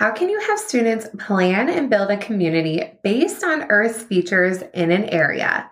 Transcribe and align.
How 0.00 0.10
can 0.10 0.30
you 0.30 0.40
have 0.40 0.58
students 0.58 1.06
plan 1.18 1.68
and 1.68 1.90
build 1.90 2.10
a 2.10 2.16
community 2.16 2.90
based 3.04 3.44
on 3.44 3.64
Earth's 3.68 4.02
features 4.02 4.62
in 4.72 4.90
an 4.90 5.04
area? 5.10 5.70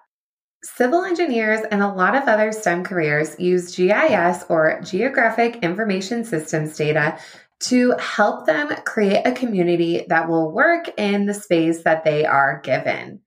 Civil 0.63 1.03
engineers 1.03 1.61
and 1.71 1.83
a 1.83 1.89
lot 1.89 2.15
of 2.15 2.29
other 2.29 2.53
STEM 2.53 2.85
careers 2.85 3.41
use 3.41 3.75
GIS 3.75 4.45
or 4.51 4.83
Geographic 4.85 5.57
Information 5.63 6.27
Systems 6.27 6.77
data 6.77 7.19
to 7.61 7.93
help 7.93 8.45
them 8.45 8.69
create 8.85 9.23
a 9.25 9.33
community 9.33 10.05
that 10.11 10.29
will 10.29 10.53
work 10.53 10.91
in 10.99 11.25
the 11.25 11.33
space 11.33 11.85
that 11.85 12.05
they 12.05 12.27
are 12.27 12.61
given. 12.63 13.23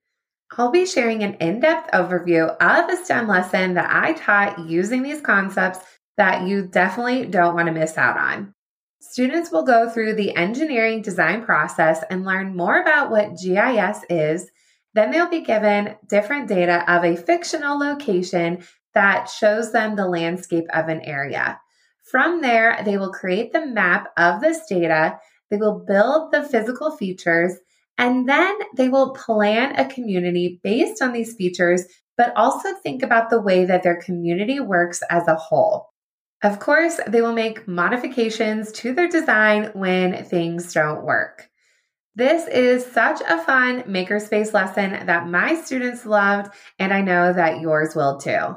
I'll 0.56 0.70
be 0.70 0.86
sharing 0.86 1.24
an 1.24 1.34
in 1.40 1.58
depth 1.58 1.90
overview 1.90 2.48
of 2.48 2.88
a 2.88 3.04
STEM 3.04 3.26
lesson 3.26 3.74
that 3.74 3.90
I 3.90 4.12
taught 4.12 4.68
using 4.68 5.02
these 5.02 5.20
concepts 5.20 5.80
that 6.16 6.46
you 6.46 6.62
definitely 6.62 7.26
don't 7.26 7.56
want 7.56 7.66
to 7.66 7.72
miss 7.72 7.98
out 7.98 8.16
on. 8.16 8.54
Students 9.10 9.50
will 9.50 9.64
go 9.64 9.90
through 9.90 10.14
the 10.14 10.34
engineering 10.36 11.02
design 11.02 11.44
process 11.44 12.04
and 12.08 12.24
learn 12.24 12.56
more 12.56 12.80
about 12.80 13.10
what 13.10 13.36
GIS 13.36 14.04
is. 14.08 14.48
Then 14.94 15.10
they'll 15.10 15.28
be 15.28 15.40
given 15.40 15.96
different 16.08 16.46
data 16.46 16.84
of 16.90 17.04
a 17.04 17.16
fictional 17.16 17.76
location 17.76 18.62
that 18.94 19.28
shows 19.28 19.72
them 19.72 19.96
the 19.96 20.06
landscape 20.06 20.66
of 20.72 20.88
an 20.88 21.00
area. 21.00 21.60
From 22.04 22.42
there, 22.42 22.80
they 22.84 22.96
will 22.96 23.10
create 23.10 23.52
the 23.52 23.66
map 23.66 24.12
of 24.16 24.40
this 24.40 24.60
data, 24.68 25.18
they 25.50 25.56
will 25.56 25.84
build 25.84 26.30
the 26.30 26.44
physical 26.44 26.92
features, 26.92 27.54
and 27.98 28.28
then 28.28 28.56
they 28.76 28.88
will 28.88 29.14
plan 29.14 29.74
a 29.74 29.92
community 29.92 30.60
based 30.62 31.02
on 31.02 31.12
these 31.12 31.34
features, 31.34 31.84
but 32.16 32.32
also 32.36 32.72
think 32.74 33.02
about 33.02 33.30
the 33.30 33.42
way 33.42 33.64
that 33.64 33.82
their 33.82 34.00
community 34.00 34.60
works 34.60 35.02
as 35.10 35.26
a 35.26 35.34
whole. 35.34 35.91
Of 36.42 36.58
course, 36.58 36.98
they 37.06 37.22
will 37.22 37.32
make 37.32 37.68
modifications 37.68 38.72
to 38.72 38.92
their 38.92 39.08
design 39.08 39.70
when 39.74 40.24
things 40.24 40.72
don't 40.72 41.04
work. 41.04 41.48
This 42.14 42.48
is 42.48 42.84
such 42.84 43.20
a 43.22 43.42
fun 43.42 43.84
makerspace 43.84 44.52
lesson 44.52 45.06
that 45.06 45.28
my 45.28 45.54
students 45.54 46.04
loved, 46.04 46.52
and 46.78 46.92
I 46.92 47.00
know 47.00 47.32
that 47.32 47.60
yours 47.60 47.94
will 47.94 48.18
too. 48.18 48.56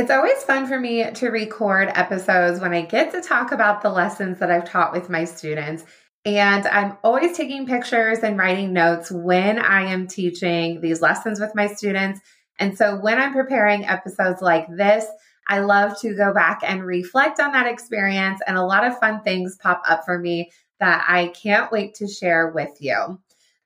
It's 0.00 0.10
always 0.10 0.42
fun 0.44 0.66
for 0.66 0.80
me 0.80 1.10
to 1.12 1.28
record 1.28 1.92
episodes 1.94 2.58
when 2.58 2.72
I 2.72 2.80
get 2.80 3.12
to 3.12 3.20
talk 3.20 3.52
about 3.52 3.82
the 3.82 3.90
lessons 3.90 4.38
that 4.38 4.50
I've 4.50 4.64
taught 4.64 4.94
with 4.94 5.10
my 5.10 5.24
students. 5.26 5.84
And 6.24 6.66
I'm 6.66 6.96
always 7.04 7.36
taking 7.36 7.66
pictures 7.66 8.20
and 8.20 8.38
writing 8.38 8.72
notes 8.72 9.10
when 9.10 9.58
I 9.58 9.82
am 9.82 10.06
teaching 10.06 10.80
these 10.80 11.02
lessons 11.02 11.38
with 11.38 11.54
my 11.54 11.66
students. 11.66 12.18
And 12.58 12.78
so 12.78 12.96
when 12.96 13.20
I'm 13.20 13.34
preparing 13.34 13.84
episodes 13.84 14.40
like 14.40 14.66
this, 14.74 15.04
I 15.46 15.58
love 15.58 16.00
to 16.00 16.14
go 16.14 16.32
back 16.32 16.62
and 16.64 16.82
reflect 16.82 17.38
on 17.38 17.52
that 17.52 17.66
experience, 17.66 18.40
and 18.46 18.56
a 18.56 18.64
lot 18.64 18.86
of 18.86 18.98
fun 18.98 19.20
things 19.20 19.58
pop 19.60 19.82
up 19.86 20.06
for 20.06 20.18
me 20.18 20.50
that 20.78 21.04
I 21.06 21.26
can't 21.26 21.70
wait 21.70 21.96
to 21.96 22.08
share 22.08 22.48
with 22.52 22.74
you. 22.80 23.20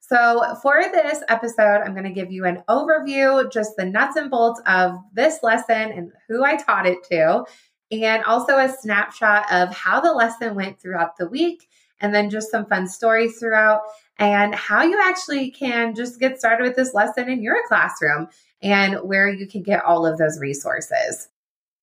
So, 0.06 0.54
for 0.60 0.82
this 0.92 1.22
episode, 1.28 1.80
I'm 1.82 1.92
going 1.92 2.04
to 2.04 2.10
give 2.10 2.30
you 2.30 2.44
an 2.44 2.62
overview, 2.68 3.50
just 3.50 3.76
the 3.78 3.86
nuts 3.86 4.16
and 4.16 4.30
bolts 4.30 4.60
of 4.66 4.96
this 5.14 5.38
lesson 5.42 5.92
and 5.92 6.12
who 6.28 6.44
I 6.44 6.56
taught 6.56 6.86
it 6.86 6.98
to, 7.10 7.46
and 7.90 8.22
also 8.24 8.58
a 8.58 8.68
snapshot 8.68 9.50
of 9.50 9.74
how 9.74 10.02
the 10.02 10.12
lesson 10.12 10.54
went 10.54 10.78
throughout 10.78 11.16
the 11.16 11.26
week, 11.26 11.68
and 12.00 12.14
then 12.14 12.28
just 12.28 12.50
some 12.50 12.66
fun 12.66 12.86
stories 12.86 13.38
throughout, 13.38 13.80
and 14.18 14.54
how 14.54 14.82
you 14.82 15.00
actually 15.02 15.50
can 15.50 15.94
just 15.94 16.20
get 16.20 16.38
started 16.38 16.64
with 16.64 16.76
this 16.76 16.92
lesson 16.92 17.30
in 17.30 17.42
your 17.42 17.66
classroom 17.66 18.28
and 18.62 18.96
where 18.96 19.30
you 19.30 19.46
can 19.46 19.62
get 19.62 19.84
all 19.84 20.04
of 20.04 20.18
those 20.18 20.38
resources. 20.38 21.28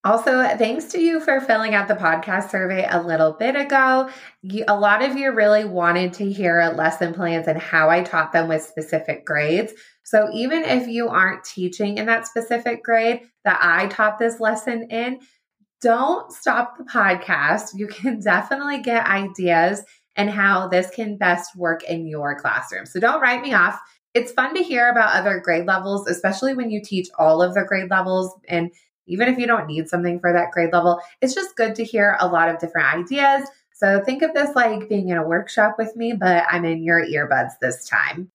Also, 0.03 0.31
thanks 0.57 0.85
to 0.85 0.99
you 0.99 1.19
for 1.19 1.39
filling 1.39 1.75
out 1.75 1.87
the 1.87 1.93
podcast 1.93 2.49
survey 2.49 2.87
a 2.89 3.03
little 3.03 3.33
bit 3.33 3.55
ago. 3.55 4.09
You, 4.41 4.65
a 4.67 4.79
lot 4.79 5.03
of 5.03 5.15
you 5.15 5.31
really 5.31 5.63
wanted 5.63 6.13
to 6.13 6.31
hear 6.31 6.73
lesson 6.75 7.13
plans 7.13 7.47
and 7.47 7.61
how 7.61 7.91
I 7.91 8.01
taught 8.01 8.31
them 8.31 8.47
with 8.47 8.63
specific 8.63 9.25
grades. 9.25 9.73
So, 10.03 10.29
even 10.33 10.63
if 10.63 10.87
you 10.87 11.07
aren't 11.09 11.43
teaching 11.43 11.99
in 11.99 12.07
that 12.07 12.25
specific 12.25 12.83
grade 12.83 13.21
that 13.45 13.59
I 13.61 13.87
taught 13.87 14.17
this 14.17 14.39
lesson 14.39 14.87
in, 14.89 15.19
don't 15.81 16.31
stop 16.31 16.79
the 16.79 16.83
podcast. 16.83 17.75
You 17.75 17.85
can 17.85 18.19
definitely 18.23 18.81
get 18.81 19.05
ideas 19.05 19.83
and 20.15 20.31
how 20.31 20.67
this 20.67 20.89
can 20.89 21.17
best 21.17 21.55
work 21.55 21.83
in 21.83 22.07
your 22.07 22.39
classroom. 22.39 22.87
So, 22.87 22.99
don't 22.99 23.21
write 23.21 23.43
me 23.43 23.53
off. 23.53 23.79
It's 24.15 24.31
fun 24.31 24.55
to 24.55 24.63
hear 24.63 24.89
about 24.89 25.15
other 25.15 25.39
grade 25.39 25.67
levels, 25.67 26.07
especially 26.07 26.55
when 26.55 26.71
you 26.71 26.81
teach 26.83 27.07
all 27.19 27.43
of 27.43 27.53
the 27.53 27.65
grade 27.65 27.91
levels 27.91 28.33
and 28.47 28.71
even 29.07 29.27
if 29.27 29.37
you 29.37 29.47
don't 29.47 29.67
need 29.67 29.87
something 29.87 30.19
for 30.19 30.33
that 30.33 30.51
grade 30.51 30.73
level, 30.73 31.01
it's 31.21 31.35
just 31.35 31.55
good 31.55 31.75
to 31.75 31.83
hear 31.83 32.17
a 32.19 32.27
lot 32.27 32.49
of 32.49 32.59
different 32.59 32.93
ideas. 32.93 33.49
So 33.73 34.01
think 34.03 34.21
of 34.21 34.33
this 34.33 34.55
like 34.55 34.89
being 34.89 35.09
in 35.09 35.17
a 35.17 35.27
workshop 35.27 35.75
with 35.77 35.95
me, 35.95 36.13
but 36.13 36.45
I'm 36.49 36.65
in 36.65 36.83
your 36.83 37.03
earbuds 37.03 37.53
this 37.59 37.87
time. 37.87 38.31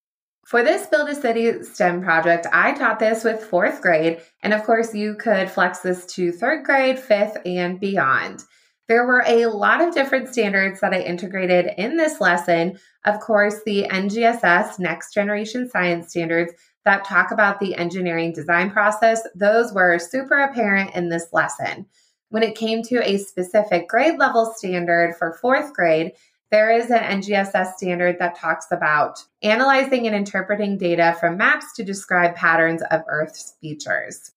For 0.47 0.62
this 0.62 0.87
Build 0.87 1.09
a 1.09 1.15
City 1.15 1.65
STEM 1.65 2.03
project, 2.03 2.47
I 2.53 2.72
taught 2.72 3.00
this 3.00 3.25
with 3.25 3.43
fourth 3.43 3.82
grade, 3.82 4.21
and 4.43 4.54
of 4.54 4.62
course, 4.62 4.94
you 4.94 5.16
could 5.16 5.50
flex 5.50 5.81
this 5.81 6.06
to 6.15 6.31
third 6.31 6.65
grade, 6.65 7.00
fifth, 7.00 7.37
and 7.44 7.81
beyond. 7.81 8.44
There 8.88 9.04
were 9.04 9.25
a 9.27 9.47
lot 9.47 9.81
of 9.81 9.93
different 9.93 10.28
standards 10.28 10.81
that 10.81 10.94
I 10.94 11.00
integrated 11.00 11.72
in 11.77 11.97
this 11.97 12.21
lesson. 12.21 12.78
Of 13.04 13.19
course, 13.19 13.60
the 13.66 13.88
NGSS, 13.91 14.78
Next 14.78 15.12
Generation 15.12 15.69
Science 15.69 16.10
Standards, 16.10 16.53
that 16.87 17.05
talk 17.05 17.31
about 17.31 17.61
the 17.61 17.75
engineering 17.75 18.33
design 18.33 18.71
process, 18.71 19.21
those 19.35 19.73
were 19.73 19.99
super 19.99 20.39
apparent 20.39 20.95
in 20.95 21.11
this 21.11 21.27
lesson. 21.33 21.85
When 22.31 22.43
it 22.43 22.57
came 22.57 22.83
to 22.85 23.07
a 23.07 23.19
specific 23.19 23.89
grade 23.89 24.19
level 24.19 24.55
standard 24.57 25.15
for 25.17 25.39
fourth 25.41 25.75
grade, 25.75 26.13
there 26.51 26.71
is 26.71 26.91
an 26.91 27.21
NGSS 27.21 27.75
standard 27.75 28.19
that 28.21 28.39
talks 28.39 28.67
about 28.71 29.19
analyzing 29.43 30.07
and 30.07 30.15
interpreting 30.15 30.79
data 30.79 31.17
from 31.19 31.37
maps 31.37 31.75
to 31.75 31.85
describe 31.85 32.37
patterns 32.37 32.83
of 32.91 33.03
Earth's 33.09 33.55
features. 33.61 34.31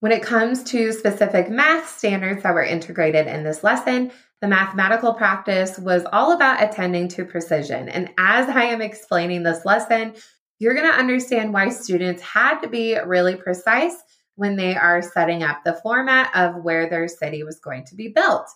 When 0.00 0.12
it 0.12 0.22
comes 0.22 0.62
to 0.64 0.92
specific 0.92 1.50
math 1.50 1.88
standards 1.88 2.44
that 2.44 2.54
were 2.54 2.62
integrated 2.62 3.26
in 3.26 3.42
this 3.42 3.64
lesson, 3.64 4.12
the 4.40 4.46
mathematical 4.46 5.14
practice 5.14 5.78
was 5.80 6.04
all 6.12 6.30
about 6.30 6.62
attending 6.62 7.08
to 7.08 7.24
precision. 7.24 7.88
And 7.88 8.08
as 8.16 8.48
I 8.48 8.64
am 8.64 8.80
explaining 8.80 9.42
this 9.42 9.64
lesson, 9.64 10.14
you're 10.58 10.74
going 10.74 10.90
to 10.90 10.98
understand 10.98 11.52
why 11.52 11.68
students 11.68 12.22
had 12.22 12.60
to 12.60 12.68
be 12.68 12.98
really 12.98 13.36
precise 13.36 13.94
when 14.34 14.56
they 14.56 14.76
are 14.76 15.02
setting 15.02 15.42
up 15.42 15.64
the 15.64 15.74
format 15.74 16.34
of 16.34 16.62
where 16.62 16.88
their 16.88 17.08
city 17.08 17.42
was 17.42 17.58
going 17.58 17.84
to 17.86 17.94
be 17.94 18.08
built. 18.08 18.48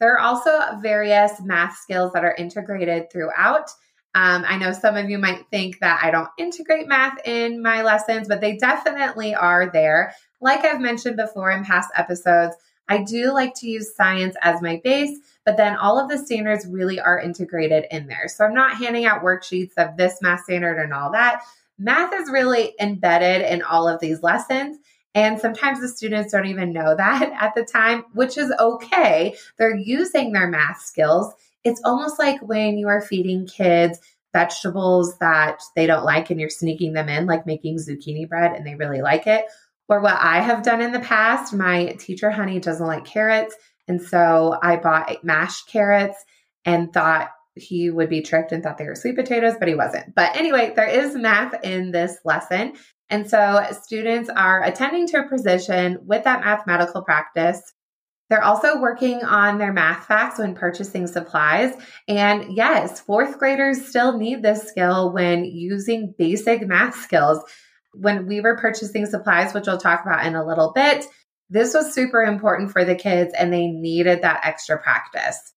There 0.00 0.12
are 0.14 0.18
also 0.18 0.78
various 0.80 1.40
math 1.42 1.76
skills 1.76 2.12
that 2.12 2.24
are 2.24 2.34
integrated 2.34 3.12
throughout. 3.12 3.70
Um, 4.14 4.44
I 4.46 4.56
know 4.58 4.72
some 4.72 4.96
of 4.96 5.08
you 5.08 5.18
might 5.18 5.46
think 5.50 5.78
that 5.80 6.00
I 6.02 6.10
don't 6.10 6.30
integrate 6.36 6.88
math 6.88 7.18
in 7.24 7.62
my 7.62 7.82
lessons, 7.82 8.26
but 8.26 8.40
they 8.40 8.56
definitely 8.56 9.34
are 9.34 9.70
there. 9.70 10.14
Like 10.40 10.64
I've 10.64 10.80
mentioned 10.80 11.16
before 11.16 11.50
in 11.52 11.64
past 11.64 11.90
episodes, 11.94 12.56
I 12.90 13.04
do 13.04 13.32
like 13.32 13.54
to 13.54 13.68
use 13.68 13.94
science 13.94 14.34
as 14.42 14.60
my 14.60 14.80
base, 14.82 15.16
but 15.46 15.56
then 15.56 15.76
all 15.76 15.98
of 15.98 16.10
the 16.10 16.18
standards 16.18 16.66
really 16.66 16.98
are 16.98 17.20
integrated 17.20 17.86
in 17.92 18.08
there. 18.08 18.26
So 18.26 18.44
I'm 18.44 18.52
not 18.52 18.76
handing 18.76 19.06
out 19.06 19.22
worksheets 19.22 19.72
of 19.78 19.96
this 19.96 20.20
math 20.20 20.42
standard 20.42 20.76
and 20.76 20.92
all 20.92 21.12
that. 21.12 21.42
Math 21.78 22.12
is 22.12 22.28
really 22.28 22.74
embedded 22.80 23.42
in 23.42 23.62
all 23.62 23.88
of 23.88 24.00
these 24.00 24.24
lessons. 24.24 24.78
And 25.14 25.40
sometimes 25.40 25.80
the 25.80 25.88
students 25.88 26.32
don't 26.32 26.46
even 26.46 26.72
know 26.72 26.94
that 26.96 27.32
at 27.40 27.54
the 27.54 27.64
time, 27.64 28.04
which 28.12 28.36
is 28.36 28.52
okay. 28.58 29.36
They're 29.56 29.76
using 29.76 30.32
their 30.32 30.48
math 30.48 30.82
skills. 30.82 31.32
It's 31.62 31.80
almost 31.84 32.18
like 32.18 32.40
when 32.42 32.76
you 32.76 32.88
are 32.88 33.00
feeding 33.00 33.46
kids 33.46 34.00
vegetables 34.32 35.18
that 35.18 35.60
they 35.74 35.86
don't 35.86 36.04
like 36.04 36.30
and 36.30 36.40
you're 36.40 36.50
sneaking 36.50 36.92
them 36.92 37.08
in, 37.08 37.26
like 37.26 37.46
making 37.46 37.76
zucchini 37.76 38.28
bread 38.28 38.52
and 38.52 38.66
they 38.66 38.74
really 38.74 39.00
like 39.00 39.26
it. 39.26 39.44
Or 39.90 40.00
what 40.00 40.16
I 40.18 40.40
have 40.40 40.62
done 40.62 40.80
in 40.80 40.92
the 40.92 41.00
past, 41.00 41.52
my 41.52 41.96
teacher, 41.98 42.30
honey, 42.30 42.60
doesn't 42.60 42.86
like 42.86 43.04
carrots. 43.04 43.56
And 43.88 44.00
so 44.00 44.56
I 44.62 44.76
bought 44.76 45.24
mashed 45.24 45.66
carrots 45.66 46.24
and 46.64 46.92
thought 46.92 47.30
he 47.56 47.90
would 47.90 48.08
be 48.08 48.22
tricked 48.22 48.52
and 48.52 48.62
thought 48.62 48.78
they 48.78 48.86
were 48.86 48.94
sweet 48.94 49.16
potatoes, 49.16 49.54
but 49.58 49.66
he 49.66 49.74
wasn't. 49.74 50.14
But 50.14 50.36
anyway, 50.36 50.72
there 50.76 50.88
is 50.88 51.16
math 51.16 51.64
in 51.64 51.90
this 51.90 52.16
lesson. 52.24 52.74
And 53.08 53.28
so 53.28 53.66
students 53.82 54.30
are 54.30 54.62
attending 54.62 55.08
to 55.08 55.24
a 55.24 55.28
precision 55.28 55.98
with 56.06 56.22
that 56.22 56.44
mathematical 56.44 57.02
practice. 57.02 57.60
They're 58.28 58.44
also 58.44 58.80
working 58.80 59.24
on 59.24 59.58
their 59.58 59.72
math 59.72 60.06
facts 60.06 60.38
when 60.38 60.54
purchasing 60.54 61.08
supplies. 61.08 61.74
And 62.06 62.56
yes, 62.56 63.00
fourth 63.00 63.40
graders 63.40 63.88
still 63.88 64.16
need 64.16 64.40
this 64.40 64.68
skill 64.68 65.12
when 65.12 65.44
using 65.44 66.14
basic 66.16 66.64
math 66.64 66.94
skills. 66.94 67.42
When 67.92 68.26
we 68.26 68.40
were 68.40 68.56
purchasing 68.56 69.06
supplies, 69.06 69.52
which 69.52 69.66
we'll 69.66 69.78
talk 69.78 70.02
about 70.04 70.26
in 70.26 70.34
a 70.34 70.46
little 70.46 70.72
bit, 70.72 71.04
this 71.48 71.74
was 71.74 71.92
super 71.92 72.22
important 72.22 72.70
for 72.70 72.84
the 72.84 72.94
kids 72.94 73.34
and 73.36 73.52
they 73.52 73.66
needed 73.66 74.22
that 74.22 74.40
extra 74.44 74.78
practice. 74.78 75.52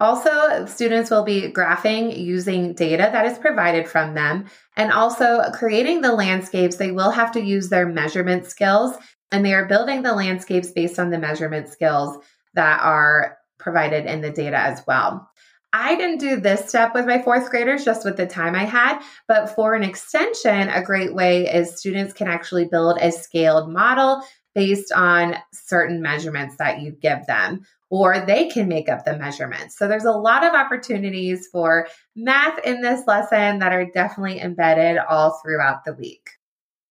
Also, 0.00 0.66
students 0.66 1.10
will 1.10 1.24
be 1.24 1.50
graphing 1.50 2.16
using 2.16 2.74
data 2.74 3.08
that 3.10 3.26
is 3.26 3.38
provided 3.38 3.88
from 3.88 4.14
them 4.14 4.46
and 4.76 4.92
also 4.92 5.42
creating 5.52 6.02
the 6.02 6.12
landscapes. 6.12 6.76
They 6.76 6.92
will 6.92 7.10
have 7.10 7.32
to 7.32 7.42
use 7.42 7.68
their 7.68 7.86
measurement 7.86 8.46
skills 8.46 8.96
and 9.32 9.44
they 9.44 9.54
are 9.54 9.66
building 9.66 10.02
the 10.02 10.14
landscapes 10.14 10.70
based 10.70 10.98
on 10.98 11.10
the 11.10 11.18
measurement 11.18 11.68
skills 11.68 12.16
that 12.54 12.80
are 12.80 13.38
provided 13.58 14.06
in 14.06 14.20
the 14.20 14.30
data 14.30 14.56
as 14.56 14.82
well. 14.86 15.28
I 15.72 15.96
didn't 15.96 16.18
do 16.18 16.40
this 16.40 16.68
step 16.68 16.94
with 16.94 17.06
my 17.06 17.20
fourth 17.20 17.50
graders 17.50 17.84
just 17.84 18.04
with 18.04 18.16
the 18.16 18.26
time 18.26 18.54
I 18.54 18.64
had, 18.64 19.02
but 19.26 19.48
for 19.54 19.74
an 19.74 19.82
extension, 19.82 20.68
a 20.68 20.82
great 20.82 21.14
way 21.14 21.46
is 21.46 21.78
students 21.78 22.14
can 22.14 22.26
actually 22.26 22.64
build 22.64 22.98
a 23.00 23.12
scaled 23.12 23.70
model 23.70 24.22
based 24.54 24.92
on 24.92 25.36
certain 25.52 26.00
measurements 26.00 26.56
that 26.56 26.80
you 26.80 26.92
give 26.92 27.26
them, 27.26 27.60
or 27.90 28.18
they 28.18 28.48
can 28.48 28.66
make 28.66 28.88
up 28.88 29.04
the 29.04 29.16
measurements. 29.16 29.76
So 29.76 29.86
there's 29.86 30.04
a 30.04 30.10
lot 30.10 30.42
of 30.42 30.54
opportunities 30.54 31.48
for 31.52 31.86
math 32.16 32.58
in 32.64 32.80
this 32.80 33.06
lesson 33.06 33.58
that 33.58 33.72
are 33.72 33.90
definitely 33.92 34.40
embedded 34.40 34.98
all 34.98 35.38
throughout 35.42 35.84
the 35.84 35.94
week. 35.94 36.30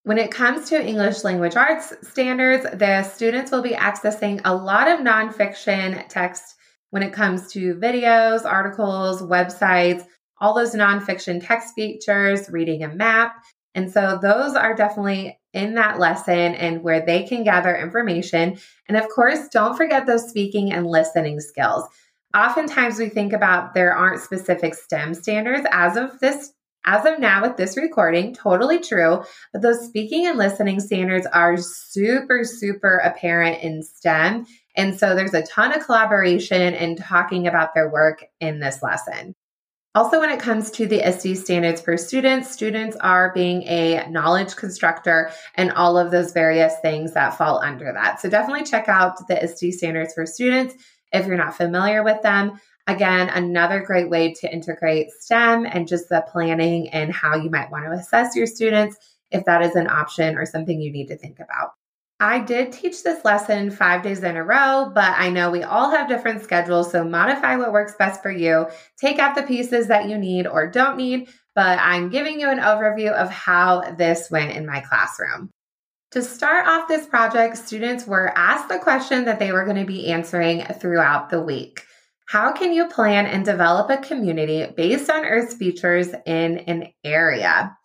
When 0.03 0.18
it 0.18 0.31
comes 0.31 0.69
to 0.69 0.81
English 0.81 1.23
language 1.23 1.56
arts 1.56 1.94
standards, 2.03 2.63
the 2.77 3.03
students 3.03 3.51
will 3.51 3.63
be 3.63 3.71
accessing 3.71 4.39
a 4.45 4.56
lot 4.56 4.88
of 4.88 5.00
nonfiction 5.00 6.07
text 6.07 6.56
when 6.89 7.04
it 7.04 7.13
comes 7.13 7.51
to 7.54 7.75
videos, 7.75 8.45
articles, 8.45 9.22
websites, 9.22 10.06
all 10.39 10.54
those 10.54 10.75
nonfiction 10.75 11.45
text 11.45 11.74
features, 11.75 12.50
reading 12.50 12.84
a 12.84 12.88
map. 12.88 13.36
And 13.75 13.92
so 13.92 14.18
those 14.22 14.56
are 14.56 14.75
definitely 14.75 15.39
in 15.54 15.75
that 15.75 16.00
lesson 16.00 16.56
and 16.56 16.84
where 16.84 17.06
they 17.06 17.24
can 17.24 17.44
gather 17.44 17.75
information. 17.75 18.57
And 18.88 18.98
of 18.98 19.07
course, 19.10 19.48
don't 19.50 19.78
forget 19.78 20.06
those 20.06 20.30
speaking 20.30 20.72
and 20.72 20.88
listening 20.88 21.39
skills. 21.39 21.84
Oftentimes 22.36 23.00
we 23.00 23.10
think 23.10 23.33
about 23.33 23.74
there 23.74 23.95
aren't 23.95 24.22
specific 24.22 24.75
STEM 24.75 25.13
standards 25.13 25.66
as 25.72 25.98
of 25.98 26.19
this 26.19 26.54
as 26.88 27.06
of 27.06 27.19
now, 27.19 27.42
with 27.42 27.57
this 27.57 27.75
recording, 27.75 28.33
totally 28.33 28.80
true, 28.80 29.22
but 29.51 29.62
those 29.62 29.86
speaking 29.86 30.25
and 30.25 30.38
listening 30.38 30.80
standards 30.80 31.28
are 31.28 31.57
super, 31.57 32.45
super 32.45 32.98
apparent 33.00 33.62
in 33.62 33.83
STEM. 33.83 34.45
And 34.77 34.97
so 34.97 35.15
there's 35.15 35.33
a 35.33 35.41
ton 35.41 35.74
of 35.74 35.83
collaboration 35.83 36.74
and 36.75 36.97
talking 36.97 37.47
about 37.47 37.74
their 37.74 37.89
work 37.89 38.24
in 38.39 38.59
this 38.59 38.81
lesson. 38.81 39.35
Also, 39.95 40.19
when 40.19 40.29
it 40.29 40.39
comes 40.39 40.69
to 40.69 40.85
the 40.85 41.01
ISTE 41.01 41.35
standards 41.35 41.81
for 41.81 41.97
students, 41.97 42.51
students 42.51 42.95
are 42.97 43.33
being 43.33 43.63
a 43.63 44.07
knowledge 44.07 44.56
constructor 44.56 45.31
and 45.56 45.71
all 45.71 45.97
of 45.97 46.12
those 46.12 46.33
various 46.33 46.75
things 46.83 47.13
that 47.13 47.35
fall 47.35 47.59
under 47.63 47.91
that. 47.91 48.21
So 48.21 48.29
definitely 48.29 48.63
check 48.63 48.88
out 48.88 49.27
the 49.27 49.44
ISTE 49.44 49.74
standards 49.74 50.13
for 50.13 50.27
students 50.27 50.75
if 51.12 51.25
you're 51.25 51.35
not 51.35 51.57
familiar 51.57 52.03
with 52.03 52.21
them. 52.21 52.59
Again, 52.85 53.30
another 53.30 53.80
great 53.80 54.07
way 54.07 54.35
to 54.35 54.53
integrate 54.53 55.09
STEM 55.09 55.65
and 55.65 55.88
just 55.88 56.09
the 56.09 56.23
planning 56.31 56.89
and 56.89 57.12
how 57.12 57.35
you 57.35 57.50
might 57.50 57.71
want 57.71 57.85
to 57.85 57.91
assess 57.91 58.35
your 58.35 58.45
students 58.45 58.97
if 59.31 59.45
that 59.45 59.63
is 59.63 59.75
an 59.75 59.89
option 59.89 60.38
or 60.38 60.45
something 60.45 60.80
you 60.80 60.91
need 60.91 61.07
to 61.07 61.18
think 61.18 61.39
about. 61.39 61.71
I 62.19 62.40
did 62.40 62.72
teach 62.72 63.04
this 63.04 63.24
lesson 63.24 63.69
five 63.69 64.02
days 64.02 64.24
in 64.24 64.38
a 64.38 64.44
row, 64.44 64.92
but 64.94 65.14
I 65.18 65.30
know 65.30 65.52
we 65.52 65.62
all 65.62 65.92
have 65.92 66.10
different 66.10 66.42
schedules, 66.42 66.92
so 66.92 67.04
modify 67.04 67.58
what 67.58 67.72
works 67.72 67.94
best 68.00 68.24
for 68.24 68.31
you. 68.31 68.68
Take 69.00 69.19
out 69.19 69.36
the 69.36 69.44
pieces 69.44 69.88
that 69.88 70.10
you 70.10 70.18
need 70.18 70.48
or 70.48 70.66
don't 70.66 70.98
need, 70.98 71.30
but 71.54 71.78
I'm 71.80 72.10
giving 72.10 72.40
you 72.40 72.50
an 72.50 72.58
overview 72.58 73.12
of 73.12 73.30
how 73.30 73.92
this 73.98 74.31
went 74.31 74.54
in 74.54 74.66
my 74.66 74.80
classroom. 74.80 75.52
To 76.12 76.24
start 76.24 76.68
off 76.68 76.88
this 76.88 77.06
project, 77.06 77.58
students 77.58 78.08
were 78.08 78.36
asked 78.36 78.69
the 78.69 78.80
question 78.80 79.25
that 79.25 79.38
they 79.38 79.52
were 79.52 79.66
going 79.66 79.78
to 79.78 79.86
be 79.86 80.08
answering 80.12 80.64
throughout 80.80 81.30
the 81.30 81.42
week. 81.42 81.84
How 82.28 82.52
can 82.52 82.74
you 82.74 82.88
plan 82.88 83.28
and 83.28 83.46
develop 83.46 83.92
a 83.92 83.98
community 83.98 84.66
based 84.75 85.10
on 85.12 85.24
Earth's 85.24 85.54
features 85.54 86.10
in 86.25 86.58
an 86.60 86.88
area? 87.04 87.76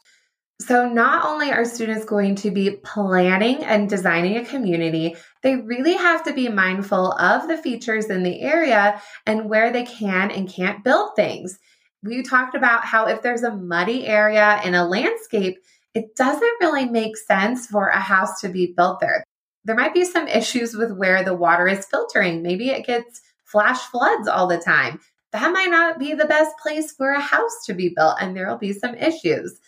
So, 0.66 0.88
not 0.88 1.24
only 1.24 1.50
are 1.50 1.64
students 1.64 2.04
going 2.04 2.36
to 2.36 2.52
be 2.52 2.70
planning 2.70 3.64
and 3.64 3.90
designing 3.90 4.36
a 4.36 4.44
community, 4.44 5.16
they 5.42 5.56
really 5.56 5.94
have 5.94 6.22
to 6.24 6.32
be 6.32 6.48
mindful 6.48 7.12
of 7.12 7.48
the 7.48 7.56
features 7.56 8.06
in 8.06 8.22
the 8.22 8.40
area 8.40 9.02
and 9.26 9.50
where 9.50 9.72
they 9.72 9.84
can 9.84 10.30
and 10.30 10.48
can't 10.48 10.84
build 10.84 11.16
things. 11.16 11.58
We 12.04 12.22
talked 12.22 12.54
about 12.54 12.84
how 12.84 13.06
if 13.06 13.22
there's 13.22 13.42
a 13.42 13.56
muddy 13.56 14.06
area 14.06 14.60
in 14.64 14.76
a 14.76 14.86
landscape, 14.86 15.58
it 15.94 16.14
doesn't 16.14 16.60
really 16.60 16.84
make 16.84 17.16
sense 17.16 17.66
for 17.66 17.88
a 17.88 17.98
house 17.98 18.40
to 18.42 18.48
be 18.48 18.72
built 18.76 19.00
there. 19.00 19.24
There 19.64 19.76
might 19.76 19.94
be 19.94 20.04
some 20.04 20.28
issues 20.28 20.76
with 20.76 20.92
where 20.92 21.24
the 21.24 21.34
water 21.34 21.66
is 21.66 21.86
filtering. 21.86 22.40
Maybe 22.40 22.70
it 22.70 22.86
gets 22.86 23.20
flash 23.44 23.80
floods 23.80 24.28
all 24.28 24.46
the 24.46 24.58
time. 24.58 25.00
That 25.32 25.52
might 25.52 25.70
not 25.70 25.98
be 25.98 26.14
the 26.14 26.26
best 26.26 26.56
place 26.62 26.92
for 26.92 27.10
a 27.10 27.20
house 27.20 27.64
to 27.66 27.74
be 27.74 27.92
built, 27.96 28.18
and 28.20 28.36
there 28.36 28.46
will 28.46 28.58
be 28.58 28.72
some 28.72 28.94
issues. 28.94 29.58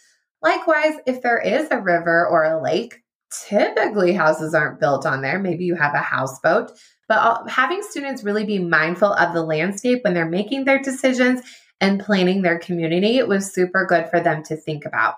Likewise, 0.45 0.97
if 1.07 1.23
there 1.23 1.41
is 1.41 1.69
a 1.71 1.81
river 1.81 2.29
or 2.29 2.45
a 2.45 2.63
lake, 2.63 3.03
typically 3.49 4.13
houses 4.13 4.55
aren't 4.55 4.79
built 4.79 5.07
on 5.07 5.23
there. 5.23 5.39
Maybe 5.39 5.65
you 5.65 5.75
have 5.75 5.95
a 5.95 5.99
houseboat, 5.99 6.71
but 7.09 7.49
having 7.49 7.83
students 7.83 8.23
really 8.23 8.45
be 8.45 8.59
mindful 8.59 9.15
of 9.15 9.33
the 9.33 9.43
landscape 9.43 10.05
when 10.05 10.13
they're 10.13 10.29
making 10.29 10.67
their 10.67 10.83
decisions 10.83 11.41
and 11.81 11.99
planning 11.99 12.43
their 12.43 12.59
community 12.59 13.23
was 13.23 13.55
super 13.55 13.87
good 13.87 14.09
for 14.11 14.21
them 14.21 14.43
to 14.45 14.57
think 14.57 14.85
about. 14.85 15.15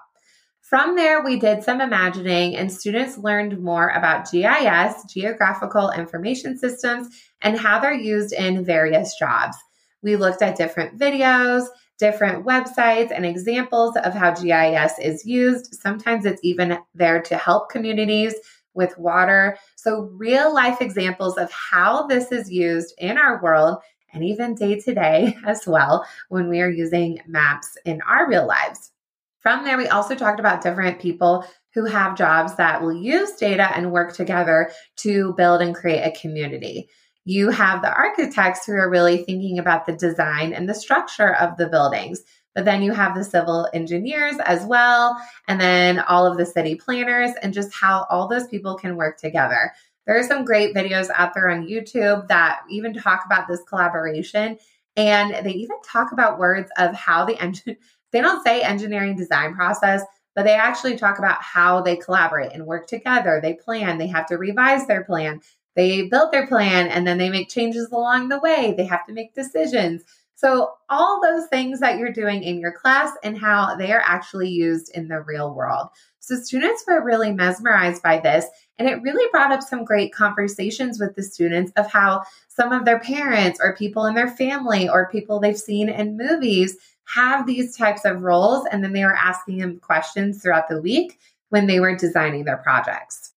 From 0.61 0.97
there, 0.97 1.23
we 1.23 1.39
did 1.39 1.63
some 1.63 1.81
imagining, 1.81 2.57
and 2.57 2.73
students 2.73 3.19
learned 3.19 3.61
more 3.61 3.89
about 3.91 4.31
GIS, 4.31 5.13
Geographical 5.13 5.91
Information 5.91 6.57
Systems, 6.57 7.09
and 7.41 7.59
how 7.59 7.81
they're 7.81 7.93
used 7.93 8.33
in 8.33 8.65
various 8.65 9.17
jobs. 9.19 9.57
We 10.03 10.17
looked 10.17 10.43
at 10.43 10.57
different 10.57 10.99
videos, 10.99 11.67
different 11.99 12.45
websites, 12.45 13.11
and 13.11 13.25
examples 13.25 13.97
of 13.97 14.15
how 14.15 14.35
GIS 14.35 14.99
is 14.99 15.25
used. 15.25 15.75
Sometimes 15.75 16.25
it's 16.25 16.41
even 16.45 16.79
there 16.95 17.23
to 17.23 17.37
help 17.37 17.71
communities 17.71 18.35
with 18.75 18.97
water. 18.99 19.57
So, 19.77 20.11
real 20.15 20.55
life 20.55 20.81
examples 20.81 21.37
of 21.39 21.51
how 21.51 22.07
this 22.07 22.31
is 22.31 22.51
used 22.51 22.95
in 22.99 23.19
our 23.19 23.43
world 23.43 23.79
and 24.13 24.25
even 24.25 24.55
day 24.55 24.79
to 24.81 24.95
day 24.95 25.37
as 25.47 25.67
well 25.67 26.07
when 26.29 26.49
we 26.49 26.61
are 26.61 26.71
using 26.71 27.21
maps 27.27 27.77
in 27.85 28.01
our 28.03 28.29
real 28.29 28.47
lives. 28.47 28.93
From 29.41 29.65
there, 29.65 29.79
we 29.79 29.89
also 29.89 30.15
talked 30.15 30.41
about 30.41 30.63
different 30.63 31.01
people 31.01 31.47
who 31.73 31.85
have 31.85 32.17
jobs 32.17 32.57
that 32.57 32.83
will 32.83 32.95
use 32.95 33.33
data 33.33 33.71
and 33.77 33.93
work 33.93 34.15
together 34.15 34.71
to 34.97 35.35
build 35.35 35.61
and 35.61 35.75
create 35.75 36.03
a 36.03 36.19
community. 36.19 36.89
You 37.27 37.51
have 37.51 37.83
the 37.83 37.93
architects 37.93 38.65
who 38.65 38.73
are 38.75 38.89
really 38.89 39.25
thinking 39.25 39.59
about 39.59 39.85
the 39.85 39.93
design 39.93 40.53
and 40.53 40.69
the 40.69 40.75
structure 40.75 41.35
of 41.35 41.57
the 41.57 41.67
buildings. 41.67 42.23
But 42.55 42.65
then 42.65 42.83
you 42.83 42.93
have 42.93 43.17
the 43.17 43.25
civil 43.25 43.69
engineers 43.75 44.37
as 44.45 44.65
well, 44.65 45.21
and 45.49 45.61
then 45.61 45.99
all 45.99 46.25
of 46.25 46.39
the 46.39 46.47
city 46.47 46.77
planners, 46.77 47.33
and 47.43 47.53
just 47.53 47.75
how 47.75 48.07
all 48.09 48.29
those 48.29 48.47
people 48.47 48.77
can 48.77 48.97
work 48.97 49.19
together. 49.19 49.73
There 50.07 50.17
are 50.17 50.23
some 50.23 50.45
great 50.45 50.73
videos 50.73 51.11
out 51.13 51.35
there 51.35 51.51
on 51.51 51.67
YouTube 51.67 52.29
that 52.29 52.61
even 52.71 52.95
talk 52.95 53.25
about 53.27 53.49
this 53.49 53.61
collaboration. 53.69 54.57
And 54.97 55.45
they 55.45 55.51
even 55.51 55.77
talk 55.85 56.13
about 56.13 56.39
words 56.39 56.71
of 56.79 56.95
how 56.95 57.25
the 57.25 57.37
engine 57.43 57.77
they 58.13 58.21
don't 58.21 58.47
say 58.47 58.63
engineering 58.63 59.17
design 59.17 59.55
process, 59.57 60.03
but 60.37 60.45
they 60.45 60.55
actually 60.55 60.97
talk 60.97 61.19
about 61.19 61.43
how 61.43 61.83
they 61.83 61.97
collaborate 61.97 62.53
and 62.53 62.65
work 62.65 62.87
together. 62.87 63.41
They 63.43 63.55
plan, 63.55 63.99
they 63.99 64.07
have 64.07 64.27
to 64.27 64.39
revise 64.39 64.87
their 64.87 65.03
plan. 65.03 65.41
They 65.77 66.09
built 66.09 66.33
their 66.33 66.47
plan 66.47 66.89
and 66.89 67.07
then 67.07 67.19
they 67.19 67.29
make 67.29 67.51
changes 67.51 67.91
along 67.93 68.29
the 68.29 68.41
way. 68.41 68.75
They 68.77 68.87
have 68.87 69.07
to 69.07 69.13
make 69.13 69.35
decisions. 69.35 70.03
So, 70.35 70.73
all 70.91 71.21
those 71.23 71.47
things 71.47 71.81
that 71.81 71.99
you're 71.99 72.13
doing 72.13 72.43
in 72.43 72.59
your 72.59 72.73
class 72.73 73.11
and 73.23 73.39
how 73.39 73.75
they 73.77 73.93
are 73.93 74.03
actually 74.05 74.51
used 74.51 74.91
in 74.95 75.09
the 75.09 75.21
real 75.21 75.55
world. 75.55 75.89
So, 76.21 76.37
students 76.37 76.85
were 76.87 77.03
really 77.03 77.33
mesmerized 77.33 78.03
by 78.03 78.21
this. 78.21 78.45
And 78.79 78.87
it 78.87 79.01
really 79.01 79.27
brought 79.31 79.53
up 79.53 79.63
some 79.63 79.85
great 79.85 80.13
conversations 80.13 81.01
with 81.01 81.15
the 81.15 81.23
students 81.23 81.73
of 81.77 81.91
how 81.91 82.25
some 82.49 82.73
of 82.73 82.85
their 82.85 83.01
parents 83.01 83.59
or 83.63 83.77
people 83.77 84.05
in 84.05 84.15
their 84.15 84.29
family 84.29 84.89
or 84.89 85.09
people 85.09 85.41
they've 85.41 85.57
seen 85.57 85.89
in 85.89 86.19
movies 86.19 86.77
have 87.15 87.47
these 87.47 87.75
types 87.75 88.05
of 88.05 88.23
roles. 88.23 88.67
And 88.71 88.85
then 88.85 88.93
they 88.93 89.05
were 89.05 89.17
asking 89.17 89.59
them 89.59 89.79
questions 89.79 90.43
throughout 90.43 90.69
the 90.69 90.83
week 90.83 91.19
when 91.49 91.67
they 91.67 91.81
were 91.81 91.97
designing 91.97 92.45
their 92.45 92.59
projects. 92.59 93.33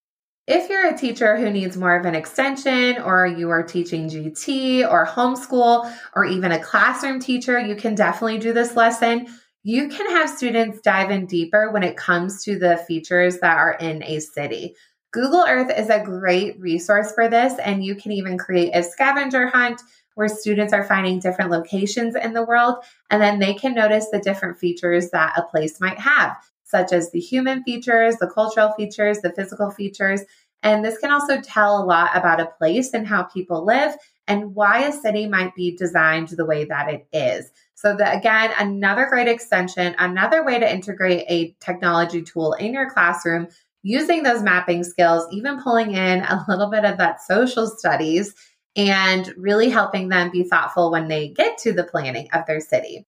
If 0.51 0.67
you're 0.67 0.87
a 0.87 0.97
teacher 0.97 1.37
who 1.37 1.51
needs 1.51 1.77
more 1.77 1.95
of 1.95 2.07
an 2.07 2.15
extension, 2.15 2.99
or 3.03 3.27
you 3.27 3.51
are 3.51 3.61
teaching 3.61 4.09
GT 4.09 4.81
or 4.81 5.05
homeschool, 5.05 5.93
or 6.15 6.25
even 6.25 6.51
a 6.51 6.57
classroom 6.57 7.19
teacher, 7.19 7.59
you 7.59 7.75
can 7.75 7.93
definitely 7.93 8.39
do 8.39 8.51
this 8.51 8.75
lesson. 8.75 9.27
You 9.61 9.89
can 9.89 10.09
have 10.09 10.27
students 10.27 10.81
dive 10.81 11.11
in 11.11 11.27
deeper 11.27 11.69
when 11.71 11.83
it 11.83 11.97
comes 11.97 12.43
to 12.45 12.57
the 12.57 12.77
features 12.87 13.37
that 13.41 13.59
are 13.59 13.73
in 13.73 14.01
a 14.01 14.19
city. 14.19 14.73
Google 15.11 15.45
Earth 15.47 15.71
is 15.77 15.91
a 15.91 16.03
great 16.03 16.59
resource 16.59 17.11
for 17.13 17.29
this, 17.29 17.53
and 17.59 17.85
you 17.85 17.93
can 17.93 18.11
even 18.11 18.39
create 18.39 18.71
a 18.73 18.81
scavenger 18.81 19.49
hunt 19.49 19.79
where 20.15 20.27
students 20.27 20.73
are 20.73 20.83
finding 20.83 21.19
different 21.19 21.51
locations 21.51 22.15
in 22.15 22.33
the 22.33 22.43
world, 22.43 22.77
and 23.11 23.21
then 23.21 23.37
they 23.37 23.53
can 23.53 23.75
notice 23.75 24.07
the 24.11 24.19
different 24.19 24.57
features 24.57 25.11
that 25.11 25.37
a 25.37 25.43
place 25.43 25.79
might 25.79 25.99
have, 25.99 26.35
such 26.63 26.91
as 26.91 27.11
the 27.11 27.19
human 27.19 27.63
features, 27.63 28.15
the 28.17 28.27
cultural 28.27 28.71
features, 28.73 29.19
the 29.19 29.31
physical 29.31 29.69
features. 29.71 30.21
And 30.61 30.83
this 30.83 30.97
can 30.97 31.11
also 31.11 31.39
tell 31.41 31.81
a 31.81 31.85
lot 31.85 32.15
about 32.15 32.41
a 32.41 32.51
place 32.57 32.93
and 32.93 33.07
how 33.07 33.23
people 33.23 33.65
live 33.65 33.95
and 34.27 34.53
why 34.53 34.79
a 34.85 34.91
city 34.91 35.27
might 35.27 35.55
be 35.55 35.75
designed 35.75 36.29
the 36.29 36.45
way 36.45 36.65
that 36.65 36.89
it 36.89 37.07
is. 37.13 37.49
So, 37.75 37.95
the, 37.95 38.11
again, 38.11 38.51
another 38.59 39.07
great 39.07 39.27
extension, 39.27 39.95
another 39.97 40.43
way 40.43 40.59
to 40.59 40.71
integrate 40.71 41.25
a 41.29 41.55
technology 41.59 42.21
tool 42.21 42.53
in 42.53 42.73
your 42.73 42.89
classroom 42.89 43.47
using 43.83 44.23
those 44.23 44.43
mapping 44.43 44.83
skills, 44.83 45.25
even 45.31 45.61
pulling 45.61 45.91
in 45.91 46.21
a 46.21 46.45
little 46.49 46.69
bit 46.69 46.85
of 46.85 46.97
that 46.97 47.21
social 47.21 47.67
studies 47.67 48.35
and 48.75 49.33
really 49.37 49.69
helping 49.69 50.09
them 50.09 50.29
be 50.29 50.43
thoughtful 50.43 50.91
when 50.91 51.07
they 51.07 51.29
get 51.29 51.57
to 51.59 51.73
the 51.73 51.83
planning 51.83 52.27
of 52.33 52.45
their 52.45 52.59
city. 52.59 53.05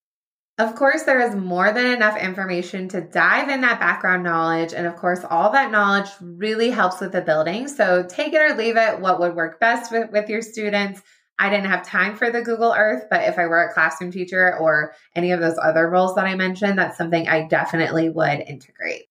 Of 0.58 0.76
course, 0.76 1.04
there 1.04 1.22
is 1.22 1.36
more 1.36 1.72
than 1.72 1.88
enough 1.88 2.18
information 2.18 2.88
to 2.90 3.02
dive 3.02 3.50
in 3.50 3.62
that 3.62 3.80
background 3.80 4.24
knowledge. 4.24 4.74
And 4.74 4.86
of 4.86 4.96
course, 4.96 5.22
all 5.28 5.52
that 5.52 5.72
knowledge 5.72 6.10
really 6.22 6.70
helps 6.70 7.00
with 7.00 7.14
the 7.14 7.22
building. 7.22 7.68
So 7.68 8.06
take 8.08 8.34
it 8.34 8.42
or 8.42 8.56
leave 8.56 8.78
it, 8.78 9.00
what 9.00 9.20
would 9.20 9.36
work 9.36 9.60
best 9.60 9.92
with, 9.92 10.12
with 10.12 10.30
your 10.30 10.42
students. 10.42 11.02
I 11.40 11.50
didn't 11.50 11.72
have 11.72 11.84
time 11.84 12.16
for 12.16 12.30
the 12.30 12.44
Google 12.44 12.76
Earth, 12.78 13.06
but 13.10 13.24
if 13.24 13.40
I 13.40 13.48
were 13.48 13.64
a 13.64 13.74
classroom 13.74 14.12
teacher 14.12 14.56
or 14.60 14.94
any 15.16 15.32
of 15.32 15.40
those 15.40 15.58
other 15.60 15.90
roles 15.90 16.14
that 16.14 16.26
I 16.28 16.36
mentioned, 16.36 16.78
that's 16.78 16.98
something 16.98 17.28
I 17.28 17.48
definitely 17.48 18.10
would 18.10 18.42
integrate. 18.42 19.06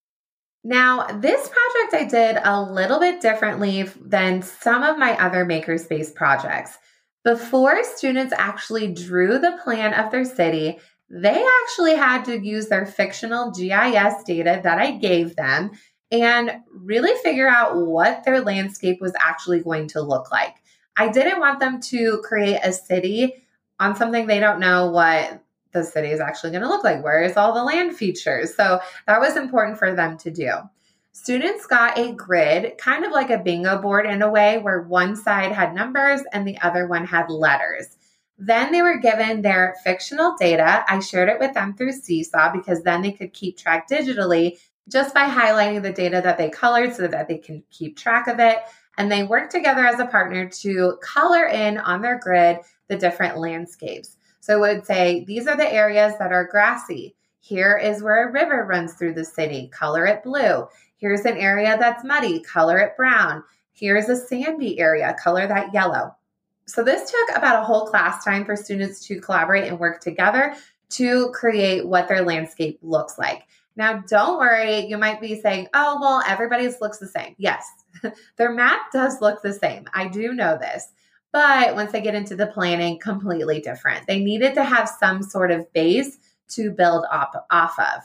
Now, 0.63 1.07
this 1.07 1.49
project 1.49 1.95
I 1.95 2.05
did 2.05 2.39
a 2.45 2.63
little 2.63 3.01
bit 3.01 3.21
differently 3.21 3.91
than 4.01 4.43
some 4.43 4.85
of 4.85 4.99
my 4.99 5.19
other 5.19 5.45
Makerspace 5.45 6.15
projects. 6.15 6.79
Before 7.25 7.83
students 7.83 8.33
actually 8.37 8.95
drew 8.95 9.39
the 9.39 9.59
plan 9.65 9.95
of 9.95 10.11
their 10.11 10.25
city, 10.25 10.79
they 11.11 11.45
actually 11.63 11.97
had 11.97 12.25
to 12.27 12.39
use 12.39 12.69
their 12.69 12.87
fictional 12.87 13.51
GIS 13.51 14.23
data 14.25 14.61
that 14.63 14.79
I 14.79 14.93
gave 14.93 15.35
them 15.35 15.73
and 16.13 16.53
really 16.73 17.21
figure 17.23 17.49
out 17.49 17.77
what 17.77 18.25
their 18.25 18.41
landscape 18.41 19.01
was 19.01 19.13
actually 19.21 19.61
going 19.61 19.89
to 19.89 20.01
look 20.01 20.31
like. 20.31 20.55
I 20.97 21.09
didn't 21.09 21.41
want 21.41 21.61
them 21.61 21.81
to 21.83 22.23
create 22.25 22.61
a 22.63 22.73
city 22.73 23.45
on 23.79 23.97
something 23.97 24.27
they 24.27 24.41
don't 24.41 24.61
know 24.61 24.91
what 24.91 25.43
the 25.73 25.85
city 25.85 26.11
is 26.11 26.21
actually 26.21 26.51
going 26.51 26.63
to 26.63 26.69
look 26.69 26.85
like. 26.85 27.03
Where 27.03 27.23
is 27.23 27.37
all 27.37 27.55
the 27.55 27.65
land 27.65 27.97
features? 27.97 28.55
So 28.55 28.81
that 29.07 29.21
was 29.21 29.37
important 29.37 29.79
for 29.79 29.95
them 29.95 30.17
to 30.19 30.31
do. 30.31 30.53
Students 31.13 31.67
got 31.67 31.99
a 31.99 32.13
grid, 32.13 32.79
kind 32.79 33.05
of 33.05 33.13
like 33.13 33.31
a 33.31 33.39
bingo 33.39 33.81
board 33.81 34.07
in 34.07 34.23
a 34.23 34.31
way, 34.31 34.59
where 34.59 34.83
one 34.83 35.17
side 35.17 35.53
had 35.53 35.75
numbers 35.75 36.21
and 36.33 36.47
the 36.47 36.59
other 36.61 36.87
one 36.87 37.05
had 37.05 37.31
letters. 37.31 37.97
Then 38.43 38.73
they 38.73 38.81
were 38.81 38.97
given 38.97 39.43
their 39.43 39.77
fictional 39.85 40.35
data. 40.41 40.83
I 40.89 41.01
shared 41.01 41.29
it 41.29 41.39
with 41.39 41.53
them 41.53 41.75
through 41.75 41.93
Seesaw 41.93 42.53
because 42.53 42.83
then 42.83 43.03
they 43.03 43.13
could 43.13 43.35
keep 43.35 43.59
track 43.59 43.87
digitally 43.87 44.59
just 44.89 45.13
by 45.13 45.29
highlighting 45.29 45.83
the 45.83 45.93
data 45.93 46.23
that 46.25 46.39
they 46.39 46.49
colored 46.49 46.95
so 46.95 47.07
that 47.07 47.29
they 47.29 47.37
can 47.37 47.63
keep 47.71 47.99
track 47.99 48.29
of 48.29 48.41
it. 48.41 48.57
And 48.97 49.13
they 49.13 49.25
worked 49.25 49.53
together 49.53 49.85
as 49.85 50.01
a 50.01 50.07
partner 50.07 50.49
to 50.49 50.99
color 51.03 51.45
in 51.45 51.77
on 51.77 52.01
their 52.01 52.19
grid 52.19 52.61
the 52.89 52.97
different 52.97 53.37
landscapes. 53.37 54.17
So 54.41 54.57
it 54.65 54.77
would 54.77 54.87
say, 54.87 55.23
these 55.27 55.47
are 55.47 55.57
the 55.57 55.71
areas 55.71 56.15
that 56.19 56.33
are 56.33 56.49
grassy. 56.49 57.15
Here 57.41 57.77
is 57.77 58.03
where 58.03 58.27
a 58.27 58.33
river 58.33 58.65
runs 58.67 58.95
through 58.95 59.15
the 59.15 59.25
city, 59.25 59.69
color 59.69 60.07
it 60.07 60.23
blue. 60.23 60.67
Here's 60.97 61.27
an 61.27 61.37
area 61.37 61.77
that's 61.79 62.05
muddy, 62.05 62.41
color 62.41 62.79
it 62.79 62.97
brown. 62.97 63.45
Here's 63.73 64.09
a 64.09 64.17
sandy 64.17 64.81
area, 64.81 65.15
color 65.23 65.47
that 65.47 65.75
yellow. 65.75 66.17
So 66.71 66.85
this 66.85 67.11
took 67.11 67.37
about 67.37 67.61
a 67.61 67.65
whole 67.65 67.87
class 67.87 68.25
time 68.25 68.45
for 68.45 68.57
students 68.57 69.07
to 69.07 69.21
collaborate 69.21 69.69
and 69.69 69.79
work 69.79 70.01
together 70.01 70.55
to 70.91 71.31
create 71.31 71.87
what 71.87 72.09
their 72.09 72.23
landscape 72.23 72.79
looks 72.83 73.19
like. 73.19 73.47
Now, 73.77 74.03
don't 74.09 74.39
worry, 74.39 74.87
you 74.87 74.99
might 74.99 75.21
be 75.21 75.41
saying, 75.41 75.69
oh, 75.75 75.99
well, 76.01 76.23
everybody's 76.27 76.81
looks 76.81 76.99
the 76.99 77.07
same. 77.07 77.35
Yes, 77.39 77.67
their 78.37 78.53
map 78.53 78.93
does 78.93 79.21
look 79.21 79.43
the 79.43 79.53
same. 79.53 79.87
I 79.95 80.09
do 80.09 80.33
know 80.33 80.59
this. 80.59 80.93
But 81.33 81.77
once 81.77 81.93
they 81.93 82.01
get 82.01 82.17
into 82.17 82.35
the 82.35 82.49
planning, 82.49 82.99
completely 82.99 83.61
different. 83.61 84.07
They 84.07 84.19
needed 84.19 84.55
to 84.55 84.65
have 84.65 84.89
some 84.89 85.23
sort 85.23 85.53
of 85.53 85.73
base 85.73 86.19
to 86.49 86.73
build 86.73 87.05
up 87.11 87.47
off 87.51 87.79
of. 87.79 88.03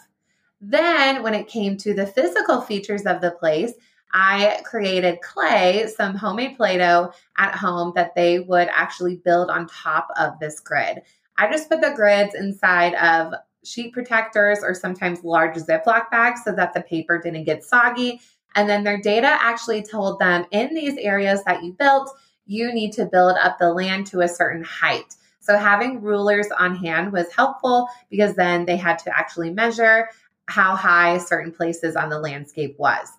Then, 0.61 1.23
when 1.23 1.33
it 1.33 1.47
came 1.47 1.77
to 1.77 1.93
the 1.93 2.05
physical 2.05 2.61
features 2.61 3.03
of 3.03 3.21
the 3.21 3.31
place, 3.31 3.73
I 4.13 4.61
created 4.63 5.21
clay, 5.21 5.87
some 5.95 6.15
homemade 6.15 6.55
Play 6.57 6.77
Doh 6.77 7.11
at 7.37 7.55
home 7.55 7.91
that 7.95 8.15
they 8.15 8.39
would 8.39 8.69
actually 8.71 9.17
build 9.17 9.49
on 9.49 9.67
top 9.67 10.07
of 10.17 10.39
this 10.39 10.59
grid. 10.59 11.01
I 11.37 11.51
just 11.51 11.69
put 11.69 11.81
the 11.81 11.93
grids 11.95 12.33
inside 12.33 12.93
of 12.95 13.33
sheet 13.63 13.93
protectors 13.93 14.59
or 14.61 14.73
sometimes 14.73 15.23
large 15.23 15.55
Ziploc 15.55 16.09
bags 16.11 16.41
so 16.45 16.53
that 16.53 16.73
the 16.73 16.81
paper 16.81 17.19
didn't 17.19 17.43
get 17.43 17.63
soggy. 17.63 18.21
And 18.55 18.69
then 18.69 18.83
their 18.83 19.01
data 19.01 19.37
actually 19.41 19.83
told 19.83 20.19
them 20.19 20.45
in 20.51 20.73
these 20.73 20.97
areas 20.97 21.43
that 21.43 21.63
you 21.63 21.73
built, 21.73 22.09
you 22.45 22.73
need 22.73 22.93
to 22.93 23.05
build 23.05 23.35
up 23.41 23.57
the 23.59 23.73
land 23.73 24.07
to 24.07 24.21
a 24.21 24.27
certain 24.27 24.63
height. 24.63 25.15
So 25.39 25.57
having 25.57 26.01
rulers 26.01 26.47
on 26.57 26.75
hand 26.75 27.11
was 27.11 27.31
helpful 27.33 27.89
because 28.09 28.35
then 28.35 28.65
they 28.65 28.77
had 28.77 28.97
to 28.99 29.15
actually 29.15 29.51
measure 29.51 30.09
how 30.47 30.75
high 30.75 31.17
certain 31.17 31.51
places 31.51 31.95
on 31.95 32.09
the 32.09 32.19
landscape 32.19 32.75
was. 32.79 33.09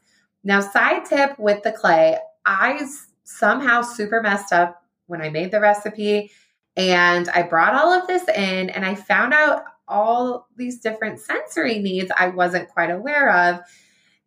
Now, 0.46 0.60
side 0.60 1.04
tip 1.04 1.36
with 1.40 1.64
the 1.64 1.72
clay, 1.72 2.18
I 2.44 2.80
somehow 3.24 3.82
super 3.82 4.22
messed 4.22 4.52
up 4.52 4.80
when 5.08 5.20
I 5.20 5.28
made 5.28 5.50
the 5.50 5.58
recipe 5.58 6.30
and 6.76 7.28
I 7.30 7.42
brought 7.42 7.74
all 7.74 7.92
of 7.92 8.06
this 8.06 8.22
in 8.28 8.70
and 8.70 8.86
I 8.86 8.94
found 8.94 9.34
out 9.34 9.64
all 9.88 10.46
these 10.56 10.78
different 10.78 11.18
sensory 11.18 11.80
needs 11.80 12.12
I 12.16 12.28
wasn't 12.28 12.68
quite 12.68 12.92
aware 12.92 13.34
of 13.34 13.58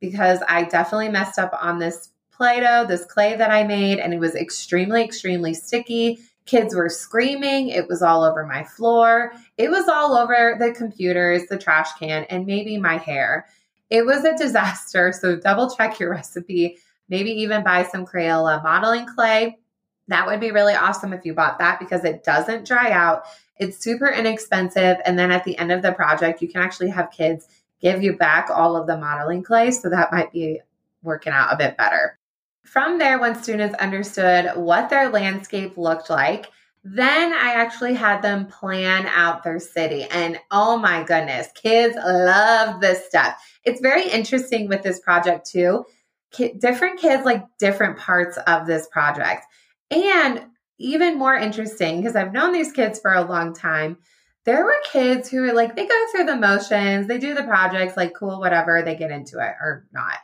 because 0.01 0.39
I 0.49 0.65
definitely 0.65 1.07
messed 1.07 1.39
up 1.39 1.57
on 1.57 1.79
this 1.79 2.09
Play 2.33 2.59
Doh, 2.59 2.85
this 2.85 3.05
clay 3.05 3.38
that 3.38 3.51
I 3.51 3.63
made, 3.63 3.99
and 3.99 4.13
it 4.13 4.19
was 4.19 4.35
extremely, 4.35 5.01
extremely 5.01 5.53
sticky. 5.53 6.19
Kids 6.45 6.75
were 6.75 6.89
screaming. 6.89 7.69
It 7.69 7.88
was 7.88 8.01
all 8.01 8.25
over 8.25 8.45
my 8.45 8.65
floor. 8.65 9.31
It 9.57 9.69
was 9.69 9.88
all 9.88 10.17
over 10.17 10.57
the 10.59 10.73
computers, 10.73 11.43
the 11.47 11.57
trash 11.57 11.93
can, 11.93 12.25
and 12.25 12.45
maybe 12.45 12.77
my 12.77 12.97
hair. 12.97 13.45
It 13.89 14.05
was 14.05 14.24
a 14.24 14.38
disaster. 14.38 15.12
So 15.12 15.36
double 15.36 15.75
check 15.75 16.00
your 16.00 16.12
recipe. 16.12 16.77
Maybe 17.08 17.31
even 17.31 17.63
buy 17.63 17.84
some 17.84 18.05
Crayola 18.05 18.63
modeling 18.63 19.08
clay. 19.08 19.58
That 20.08 20.27
would 20.27 20.39
be 20.39 20.51
really 20.51 20.74
awesome 20.74 21.13
if 21.13 21.25
you 21.25 21.34
bought 21.34 21.60
that 21.60 21.79
because 21.79 22.03
it 22.03 22.24
doesn't 22.24 22.67
dry 22.67 22.91
out. 22.91 23.24
It's 23.58 23.77
super 23.77 24.08
inexpensive. 24.08 24.98
And 25.05 25.17
then 25.17 25.31
at 25.31 25.43
the 25.43 25.58
end 25.58 25.72
of 25.72 25.81
the 25.81 25.91
project, 25.91 26.41
you 26.41 26.48
can 26.48 26.62
actually 26.62 26.89
have 26.89 27.12
kids 27.12 27.48
give 27.81 28.03
you 28.03 28.17
back 28.17 28.50
all 28.50 28.75
of 28.75 28.88
the 28.88 28.98
modeling 28.98 29.43
clay. 29.43 29.72
So 29.72 29.89
that 29.89 30.12
might 30.12 30.31
be 30.31 30.62
working 31.03 31.34
out 31.34 31.53
a 31.53 31.58
bit 31.58 31.77
better. 31.77 32.17
From 32.63 33.00
there, 33.00 33.19
when 33.19 33.41
students 33.41 33.75
understood 33.75 34.51
what 34.55 34.89
their 34.89 35.10
landscape 35.10 35.77
looked 35.77 36.10
like, 36.10 36.48
then 36.83 37.33
I 37.33 37.53
actually 37.53 37.93
had 37.93 38.21
them 38.21 38.48
plan 38.48 39.05
out 39.07 39.43
their 39.43 39.59
city. 39.59 40.03
And 40.03 40.39
oh 40.50 40.77
my 40.77 41.03
goodness, 41.03 41.48
kids 41.53 41.95
love 41.95 42.79
this 42.79 43.05
stuff. 43.05 43.36
It's 43.65 43.81
very 43.81 44.07
interesting 44.07 44.67
with 44.69 44.81
this 44.81 45.00
project 45.00 45.50
too. 45.50 45.86
different 46.59 47.00
kids 47.00 47.25
like 47.25 47.45
different 47.57 47.98
parts 47.98 48.38
of 48.48 48.67
this 48.67 48.88
project. 48.88 49.45
And 49.91 50.45
even 50.77 51.17
more 51.17 51.36
interesting, 51.36 51.98
because 51.98 52.15
I've 52.15 52.33
known 52.33 52.53
these 52.53 52.71
kids 52.71 53.00
for 53.00 53.13
a 53.13 53.25
long 53.25 53.53
time, 53.53 53.98
there 54.45 54.63
were 54.63 54.77
kids 54.91 55.29
who 55.29 55.41
were 55.41 55.53
like, 55.53 55.75
they 55.75 55.86
go 55.86 56.05
through 56.12 56.25
the 56.25 56.36
motions, 56.36 57.07
they 57.07 57.17
do 57.17 57.33
the 57.33 57.43
projects, 57.43 57.98
like, 57.98 58.13
cool, 58.13 58.39
whatever, 58.39 58.81
they 58.81 58.95
get 58.95 59.12
into 59.12 59.39
it 59.39 59.53
or 59.59 59.86
not. 59.91 60.17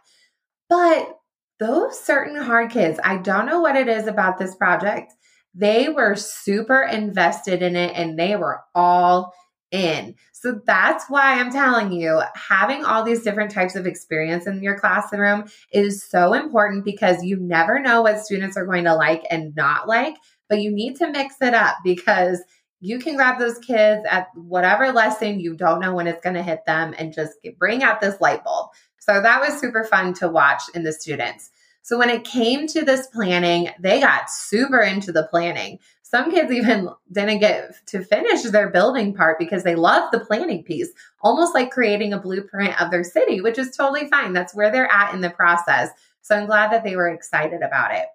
But 0.69 1.17
those 1.59 1.99
certain 1.99 2.41
hard 2.41 2.71
kids, 2.71 2.99
I 3.03 3.17
don't 3.17 3.45
know 3.45 3.61
what 3.61 3.75
it 3.75 3.87
is 3.87 4.07
about 4.07 4.37
this 4.37 4.55
project. 4.55 5.13
They 5.55 5.89
were 5.89 6.15
super 6.15 6.81
invested 6.81 7.61
in 7.61 7.75
it 7.75 7.93
and 7.95 8.19
they 8.19 8.35
were 8.35 8.61
all 8.75 9.33
in. 9.71 10.15
So 10.33 10.59
that's 10.65 11.05
why 11.09 11.39
I'm 11.39 11.51
telling 11.51 11.91
you, 11.91 12.21
having 12.35 12.85
all 12.85 13.03
these 13.03 13.23
different 13.23 13.51
types 13.51 13.75
of 13.75 13.87
experience 13.87 14.47
in 14.47 14.61
your 14.61 14.77
classroom 14.77 15.45
is 15.71 16.07
so 16.07 16.33
important 16.33 16.85
because 16.85 17.23
you 17.23 17.37
never 17.39 17.79
know 17.79 18.01
what 18.01 18.19
students 18.23 18.57
are 18.57 18.65
going 18.65 18.83
to 18.83 18.95
like 18.95 19.23
and 19.31 19.55
not 19.55 19.87
like, 19.87 20.15
but 20.49 20.61
you 20.61 20.71
need 20.71 20.97
to 20.97 21.09
mix 21.09 21.35
it 21.41 21.53
up 21.53 21.77
because 21.83 22.43
you 22.79 22.99
can 22.99 23.15
grab 23.15 23.39
those 23.39 23.57
kids 23.59 24.05
at 24.09 24.27
whatever 24.35 24.91
lesson 24.91 25.39
you 25.39 25.55
don't 25.55 25.79
know 25.79 25.95
when 25.95 26.07
it's 26.07 26.21
going 26.21 26.35
to 26.35 26.43
hit 26.43 26.59
them 26.67 26.93
and 26.97 27.13
just 27.13 27.33
bring 27.57 27.81
out 27.81 28.01
this 28.01 28.21
light 28.21 28.43
bulb. 28.43 28.69
So 28.99 29.21
that 29.21 29.41
was 29.41 29.59
super 29.59 29.83
fun 29.83 30.13
to 30.15 30.27
watch 30.27 30.63
in 30.73 30.83
the 30.83 30.91
students. 30.91 31.49
So 31.85 31.99
when 31.99 32.09
it 32.09 32.23
came 32.23 32.65
to 32.69 32.83
this 32.83 33.05
planning, 33.05 33.69
they 33.79 33.99
got 33.99 34.31
super 34.31 34.79
into 34.79 35.11
the 35.11 35.27
planning. 35.29 35.77
Some 36.01 36.31
kids 36.31 36.51
even 36.51 36.89
didn't 37.11 37.41
get 37.41 37.75
to 37.89 38.03
finish 38.03 38.41
their 38.41 38.71
building 38.71 39.13
part 39.13 39.37
because 39.37 39.61
they 39.61 39.75
love 39.75 40.09
the 40.11 40.19
planning 40.19 40.63
piece, 40.63 40.89
almost 41.21 41.53
like 41.53 41.69
creating 41.69 42.11
a 42.11 42.19
blueprint 42.19 42.81
of 42.81 42.89
their 42.89 43.03
city, 43.03 43.39
which 43.39 43.59
is 43.59 43.69
totally 43.69 44.07
fine. 44.07 44.33
That's 44.33 44.55
where 44.55 44.71
they're 44.71 44.91
at 44.91 45.13
in 45.13 45.21
the 45.21 45.29
process. 45.29 45.91
So 46.23 46.35
I'm 46.35 46.47
glad 46.47 46.71
that 46.71 46.83
they 46.83 46.95
were 46.95 47.09
excited 47.09 47.61
about 47.61 47.93
it. 47.93 48.07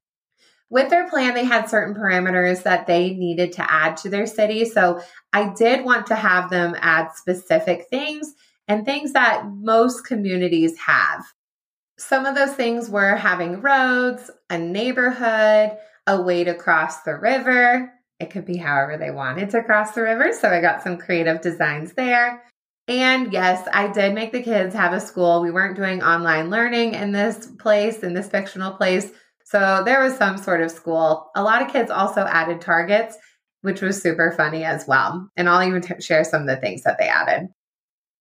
With 0.68 0.90
their 0.90 1.08
plan, 1.08 1.34
they 1.34 1.44
had 1.44 1.70
certain 1.70 1.94
parameters 1.94 2.64
that 2.64 2.88
they 2.88 3.10
needed 3.10 3.52
to 3.52 3.72
add 3.72 3.96
to 3.98 4.10
their 4.10 4.26
city. 4.26 4.64
So 4.64 5.00
I 5.32 5.54
did 5.56 5.84
want 5.84 6.08
to 6.08 6.16
have 6.16 6.50
them 6.50 6.74
add 6.80 7.12
specific 7.14 7.86
things 7.88 8.34
and 8.66 8.84
things 8.84 9.12
that 9.12 9.46
most 9.46 10.04
communities 10.04 10.76
have. 10.78 11.24
Some 12.00 12.24
of 12.24 12.34
those 12.34 12.54
things 12.54 12.88
were 12.88 13.14
having 13.14 13.60
roads, 13.60 14.30
a 14.48 14.56
neighborhood, 14.56 15.76
a 16.06 16.22
way 16.22 16.44
to 16.44 16.54
cross 16.54 17.02
the 17.02 17.14
river. 17.14 17.92
It 18.18 18.30
could 18.30 18.46
be 18.46 18.56
however 18.56 18.96
they 18.96 19.10
wanted 19.10 19.50
to 19.50 19.62
cross 19.62 19.92
the 19.92 20.02
river. 20.02 20.32
So 20.32 20.48
I 20.48 20.62
got 20.62 20.82
some 20.82 20.96
creative 20.96 21.42
designs 21.42 21.92
there. 21.92 22.42
And 22.88 23.30
yes, 23.34 23.68
I 23.74 23.88
did 23.88 24.14
make 24.14 24.32
the 24.32 24.42
kids 24.42 24.74
have 24.74 24.94
a 24.94 25.00
school. 25.00 25.42
We 25.42 25.50
weren't 25.50 25.76
doing 25.76 26.02
online 26.02 26.48
learning 26.48 26.94
in 26.94 27.12
this 27.12 27.46
place, 27.58 27.98
in 27.98 28.14
this 28.14 28.28
fictional 28.28 28.72
place. 28.72 29.12
So 29.44 29.82
there 29.84 30.02
was 30.02 30.16
some 30.16 30.38
sort 30.38 30.62
of 30.62 30.70
school. 30.70 31.30
A 31.36 31.42
lot 31.42 31.60
of 31.60 31.70
kids 31.70 31.90
also 31.90 32.22
added 32.22 32.62
targets, 32.62 33.18
which 33.60 33.82
was 33.82 34.00
super 34.00 34.32
funny 34.32 34.64
as 34.64 34.86
well. 34.88 35.28
And 35.36 35.50
I'll 35.50 35.68
even 35.68 35.82
t- 35.82 36.00
share 36.00 36.24
some 36.24 36.40
of 36.40 36.48
the 36.48 36.56
things 36.56 36.82
that 36.84 36.96
they 36.98 37.08
added. 37.08 37.48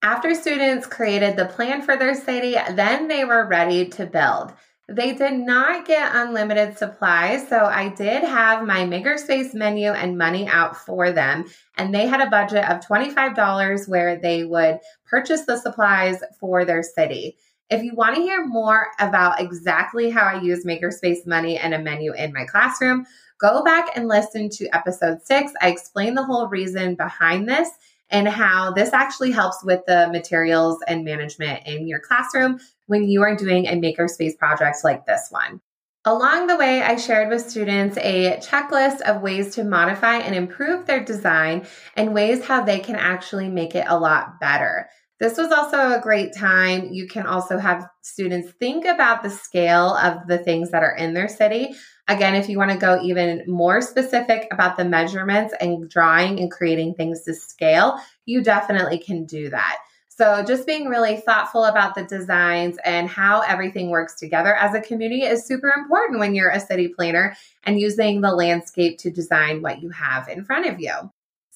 After 0.02 0.34
students 0.34 0.88
created 0.88 1.36
the 1.36 1.46
plan 1.46 1.82
for 1.82 1.98
their 1.98 2.16
city, 2.16 2.56
then 2.72 3.10
they 3.10 3.26
were 3.26 3.46
ready 3.46 3.90
to 3.90 4.06
build. 4.06 4.54
They 4.88 5.14
did 5.14 5.34
not 5.34 5.86
get 5.86 6.16
unlimited 6.16 6.78
supplies, 6.78 7.48
so 7.50 7.66
I 7.66 7.90
did 7.90 8.24
have 8.24 8.66
my 8.66 8.86
Makerspace 8.86 9.54
menu 9.54 9.92
and 9.92 10.18
money 10.18 10.48
out 10.48 10.78
for 10.78 11.12
them. 11.12 11.46
And 11.78 11.94
they 11.94 12.08
had 12.08 12.22
a 12.22 12.30
budget 12.30 12.64
of 12.70 12.80
$25 12.80 13.90
where 13.90 14.18
they 14.18 14.46
would 14.46 14.80
purchase 15.06 15.46
the 15.46 15.58
supplies 15.58 16.24
for 16.40 16.64
their 16.64 16.82
city. 16.82 17.38
If 17.70 17.84
you 17.84 17.94
want 17.94 18.16
to 18.16 18.22
hear 18.22 18.48
more 18.48 18.88
about 19.00 19.42
exactly 19.42 20.10
how 20.10 20.24
I 20.24 20.42
use 20.42 20.66
Makerspace 20.66 21.28
money 21.28 21.58
and 21.58 21.74
a 21.74 21.80
menu 21.80 22.14
in 22.14 22.34
my 22.34 22.46
classroom, 22.46 23.06
go 23.38 23.64
back 23.64 23.90
and 23.96 24.08
listen 24.08 24.50
to 24.52 24.76
episode 24.76 25.24
six. 25.24 25.52
I 25.62 25.68
explain 25.68 26.16
the 26.16 26.24
whole 26.24 26.48
reason 26.48 26.96
behind 26.96 27.50
this 27.50 27.70
and 28.10 28.28
how 28.28 28.72
this 28.72 28.94
actually 28.94 29.32
helps 29.32 29.64
with 29.64 29.82
the 29.86 30.10
materials 30.12 30.80
and 30.88 31.04
management 31.04 31.66
in 31.66 31.88
your 31.88 32.00
classroom 32.00 32.60
when 32.88 33.04
you 33.04 33.22
are 33.22 33.36
doing 33.36 33.68
a 33.68 33.74
makerspace 33.74 34.38
project 34.38 34.78
like 34.84 35.06
this 35.06 35.28
one. 35.30 35.62
Along 36.06 36.48
the 36.48 36.56
way, 36.56 36.82
I 36.82 36.96
shared 36.96 37.30
with 37.30 37.50
students 37.50 37.98
a 37.98 38.38
checklist 38.38 39.02
of 39.02 39.22
ways 39.22 39.54
to 39.56 39.66
modify 39.66 40.18
and 40.18 40.34
improve 40.34 40.86
their 40.86 41.04
design 41.04 41.68
and 41.96 42.14
ways 42.14 42.46
how 42.46 42.64
they 42.64 42.80
can 42.80 42.96
actually 42.96 43.50
make 43.50 43.76
it 43.76 43.86
a 43.88 44.00
lot 44.00 44.40
better. 44.40 44.90
This 45.20 45.38
was 45.38 45.52
also 45.52 45.78
a 45.78 46.02
great 46.02 46.34
time. 46.34 46.94
You 46.94 47.06
can 47.06 47.26
also 47.26 47.58
have 47.58 47.90
students 48.02 48.52
think 48.54 48.86
about 48.86 49.22
the 49.22 49.30
scale 49.30 49.96
of 49.96 50.28
the 50.28 50.38
things 50.38 50.72
that 50.72 50.82
are 50.82 50.96
in 50.96 51.14
their 51.14 51.28
city. 51.28 51.76
Again, 52.08 52.36
if 52.36 52.48
you 52.48 52.58
want 52.58 52.72
to 52.72 52.78
go 52.78 53.02
even 53.04 53.44
more 53.46 53.82
specific 53.82 54.48
about 54.50 54.78
the 54.78 54.86
measurements 54.86 55.54
and 55.60 55.90
drawing 55.90 56.40
and 56.40 56.50
creating 56.50 56.96
things 56.96 57.24
to 57.24 57.34
scale, 57.34 58.00
you 58.26 58.42
definitely 58.42 58.98
can 58.98 59.26
do 59.26 59.50
that. 59.50 59.80
So, 60.08 60.44
just 60.44 60.68
being 60.68 60.88
really 60.88 61.18
thoughtful 61.18 61.64
about 61.66 61.96
the 61.96 62.04
designs 62.04 62.78
and 62.84 63.08
how 63.08 63.42
everything 63.42 63.90
works 63.90 64.16
together 64.16 64.54
as 64.54 64.74
a 64.74 64.82
community 64.82 65.24
is 65.24 65.46
super 65.46 65.70
important 65.70 66.20
when 66.20 66.36
you're 66.36 66.50
a 66.50 66.60
city 66.60 66.90
planner 66.90 67.38
and 67.64 67.80
using 67.80 68.20
the 68.20 68.34
landscape 68.34 68.98
to 69.00 69.12
design 69.12 69.62
what 69.62 69.82
you 69.82 69.90
have 69.92 70.28
in 70.28 70.44
front 70.44 70.66
of 70.66 70.80
you. 70.80 70.92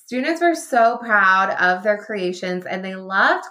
Students 0.05 0.41
were 0.41 0.55
so 0.55 0.98
proud 0.98 1.51
of 1.62 1.81
their 1.81 1.98
creations 1.98 2.65
and 2.65 2.83
they 2.83 2.95
loved 2.95 3.45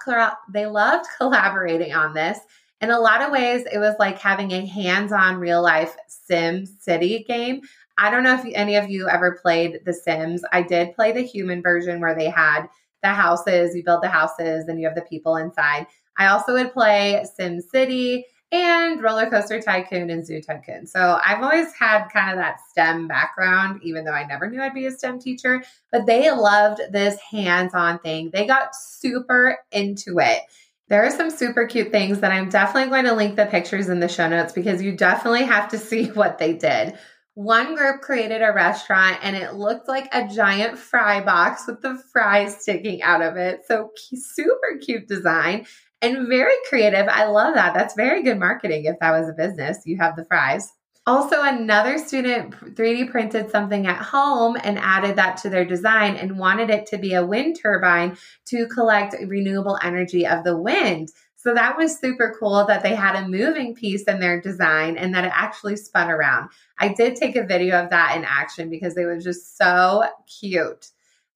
they 0.53 0.67
loved 0.67 1.07
collaborating 1.19 1.95
on 1.95 2.13
this. 2.13 2.39
In 2.83 2.91
a 2.91 2.99
lot 2.99 3.23
of 3.23 3.31
ways, 3.31 3.65
it 3.73 3.79
was 3.79 3.95
like 3.99 4.19
having 4.19 4.51
a 4.51 4.67
hands-on 4.67 5.37
real 5.37 5.63
life 5.63 5.97
Sim 6.09 6.67
City 6.67 7.25
game. 7.27 7.63
I 7.97 8.11
don't 8.11 8.25
know 8.25 8.35
if 8.35 8.45
any 8.55 8.77
of 8.77 8.91
you 8.91 9.09
ever 9.09 9.39
played 9.41 9.81
The 9.87 9.95
Sims. 9.95 10.43
I 10.53 10.63
did 10.63 10.95
play 10.95 11.13
the 11.13 11.23
human 11.23 11.63
version 11.63 12.01
where 12.01 12.15
they 12.15 12.29
had 12.29 12.67
the 13.03 13.11
houses, 13.11 13.75
you 13.75 13.83
build 13.83 14.03
the 14.03 14.09
houses 14.09 14.69
and 14.69 14.81
you 14.81 14.87
have 14.87 14.95
the 14.95 15.03
people 15.03 15.37
inside. 15.37 15.87
I 16.19 16.27
also 16.27 16.53
would 16.53 16.73
play 16.73 17.25
Sim 17.37 17.61
City 17.61 18.27
and 18.53 19.03
Roller 19.03 19.31
Coaster 19.31 19.61
Tycoon 19.63 20.11
and 20.11 20.25
Zoo 20.25 20.43
Tycoon. 20.43 20.87
So 20.87 21.19
I've 21.25 21.43
always 21.43 21.73
had 21.73 22.09
kind 22.09 22.31
of 22.31 22.37
that 22.37 22.61
STEM 22.69 23.09
background, 23.09 23.81
even 23.83 24.05
though 24.05 24.13
I 24.13 24.27
never 24.27 24.49
knew 24.49 24.61
I'd 24.61 24.75
be 24.75 24.85
a 24.85 24.91
STEM 24.91 25.21
teacher. 25.21 25.63
But 25.91 26.05
they 26.05 26.31
loved 26.31 26.83
this 26.91 27.19
hands 27.19 27.73
on 27.73 27.99
thing. 28.01 28.31
They 28.31 28.47
got 28.47 28.77
super 28.77 29.59
into 29.73 30.19
it. 30.19 30.43
There 30.89 31.03
are 31.03 31.11
some 31.11 31.31
super 31.31 31.67
cute 31.67 31.91
things 31.91 32.21
that 32.21 32.31
I'm 32.31 32.51
definitely 32.51 32.91
going 32.91 33.07
to 33.07 33.15
link 33.15 33.37
the 33.37 33.47
pictures 33.47 33.89
in 33.89 34.01
the 34.01 34.09
show 34.09 34.29
notes 34.29 34.53
because 34.53 34.83
you 34.83 34.95
definitely 34.95 35.45
have 35.45 35.71
to 35.71 35.79
see 35.79 36.11
what 36.11 36.37
they 36.37 36.53
did. 36.53 36.99
One 37.35 37.75
group 37.75 38.03
created 38.03 38.43
a 38.43 38.53
restaurant 38.53 39.17
and 39.23 39.35
it 39.35 39.55
looked 39.55 39.89
like 39.89 40.07
a 40.13 40.29
giant 40.29 40.77
fry 40.77 41.23
box 41.23 41.67
with 41.67 41.81
the 41.81 41.99
fries 42.13 42.59
sticking 42.59 43.01
out 43.01 43.23
of 43.23 43.39
it. 43.39 43.63
So 43.67 43.93
super 43.97 44.77
cute 44.83 45.09
design 45.09 45.65
and 46.03 46.29
very 46.29 46.55
creative. 46.69 47.09
I 47.09 47.25
love 47.27 47.55
that. 47.55 47.75
That's 47.75 47.95
very 47.95 48.23
good 48.23 48.39
marketing 48.39 48.85
if 48.85 48.99
that 48.99 49.13
was 49.13 49.29
a 49.29 49.33
business. 49.33 49.79
You 49.87 49.97
have 49.99 50.17
the 50.17 50.25
fries. 50.25 50.73
Also, 51.05 51.43
another 51.43 51.99
student 51.99 52.55
3D 52.77 53.11
printed 53.11 53.51
something 53.51 53.89
at 53.89 53.97
home 53.97 54.57
and 54.63 54.79
added 54.79 55.17
that 55.17 55.37
to 55.39 55.51
their 55.51 55.65
design 55.65 56.15
and 56.15 56.39
wanted 56.39 56.71
it 56.71 56.87
to 56.87 56.99
be 56.99 57.15
a 57.15 57.27
wind 57.27 57.59
turbine 57.61 58.17
to 58.45 58.69
collect 58.69 59.17
renewable 59.27 59.79
energy 59.83 60.27
of 60.27 60.45
the 60.45 60.57
wind. 60.57 61.11
So 61.35 61.55
that 61.55 61.77
was 61.77 61.99
super 61.99 62.37
cool 62.39 62.67
that 62.67 62.85
they 62.85 62.95
had 62.95 63.17
a 63.17 63.27
moving 63.27 63.75
piece 63.75 64.05
in 64.05 64.21
their 64.21 64.41
design 64.41 64.97
and 64.97 65.13
that 65.13 65.25
it 65.25 65.33
actually 65.35 65.75
spun 65.75 66.09
around. 66.09 66.51
I 66.79 66.95
did 66.95 67.17
take 67.17 67.35
a 67.35 67.45
video 67.45 67.83
of 67.83 67.91
that 67.91 68.17
in 68.17 68.25
action 68.25 68.71
because 68.71 68.97
it 68.97 69.07
was 69.07 69.25
just 69.25 69.59
so 69.59 70.05
cute. 70.41 70.91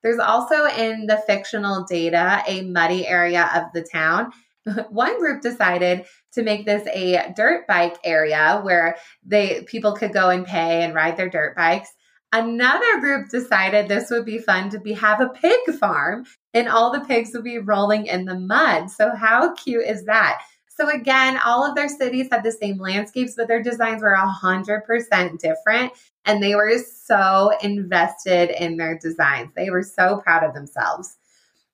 There's 0.04 0.20
also 0.20 0.66
in 0.66 1.06
the 1.06 1.20
fictional 1.26 1.82
data 1.82 2.40
a 2.46 2.62
muddy 2.62 3.04
area 3.04 3.50
of 3.52 3.64
the 3.74 3.82
town 3.82 4.30
one 4.90 5.18
group 5.18 5.42
decided 5.42 6.06
to 6.32 6.42
make 6.42 6.66
this 6.66 6.86
a 6.88 7.32
dirt 7.36 7.66
bike 7.66 7.96
area 8.04 8.60
where 8.62 8.96
they 9.24 9.62
people 9.66 9.92
could 9.92 10.12
go 10.12 10.30
and 10.30 10.46
pay 10.46 10.82
and 10.82 10.94
ride 10.94 11.16
their 11.16 11.30
dirt 11.30 11.56
bikes. 11.56 11.88
Another 12.32 13.00
group 13.00 13.28
decided 13.30 13.88
this 13.88 14.10
would 14.10 14.24
be 14.24 14.38
fun 14.38 14.68
to 14.70 14.80
be 14.80 14.92
have 14.94 15.20
a 15.20 15.28
pig 15.28 15.60
farm 15.78 16.26
and 16.52 16.68
all 16.68 16.92
the 16.92 17.04
pigs 17.04 17.30
would 17.32 17.44
be 17.44 17.58
rolling 17.58 18.06
in 18.06 18.24
the 18.24 18.38
mud. 18.38 18.90
So 18.90 19.14
how 19.14 19.54
cute 19.54 19.86
is 19.86 20.04
that? 20.06 20.42
So 20.68 20.90
again, 20.90 21.38
all 21.42 21.64
of 21.64 21.74
their 21.74 21.88
cities 21.88 22.28
had 22.30 22.42
the 22.42 22.52
same 22.52 22.78
landscapes, 22.78 23.34
but 23.36 23.48
their 23.48 23.62
designs 23.62 24.02
were 24.02 24.14
100% 24.14 25.38
different 25.38 25.92
and 26.26 26.42
they 26.42 26.54
were 26.54 26.78
so 26.78 27.52
invested 27.62 28.50
in 28.62 28.76
their 28.76 28.98
designs. 28.98 29.52
They 29.56 29.70
were 29.70 29.84
so 29.84 30.18
proud 30.18 30.42
of 30.42 30.52
themselves. 30.52 31.16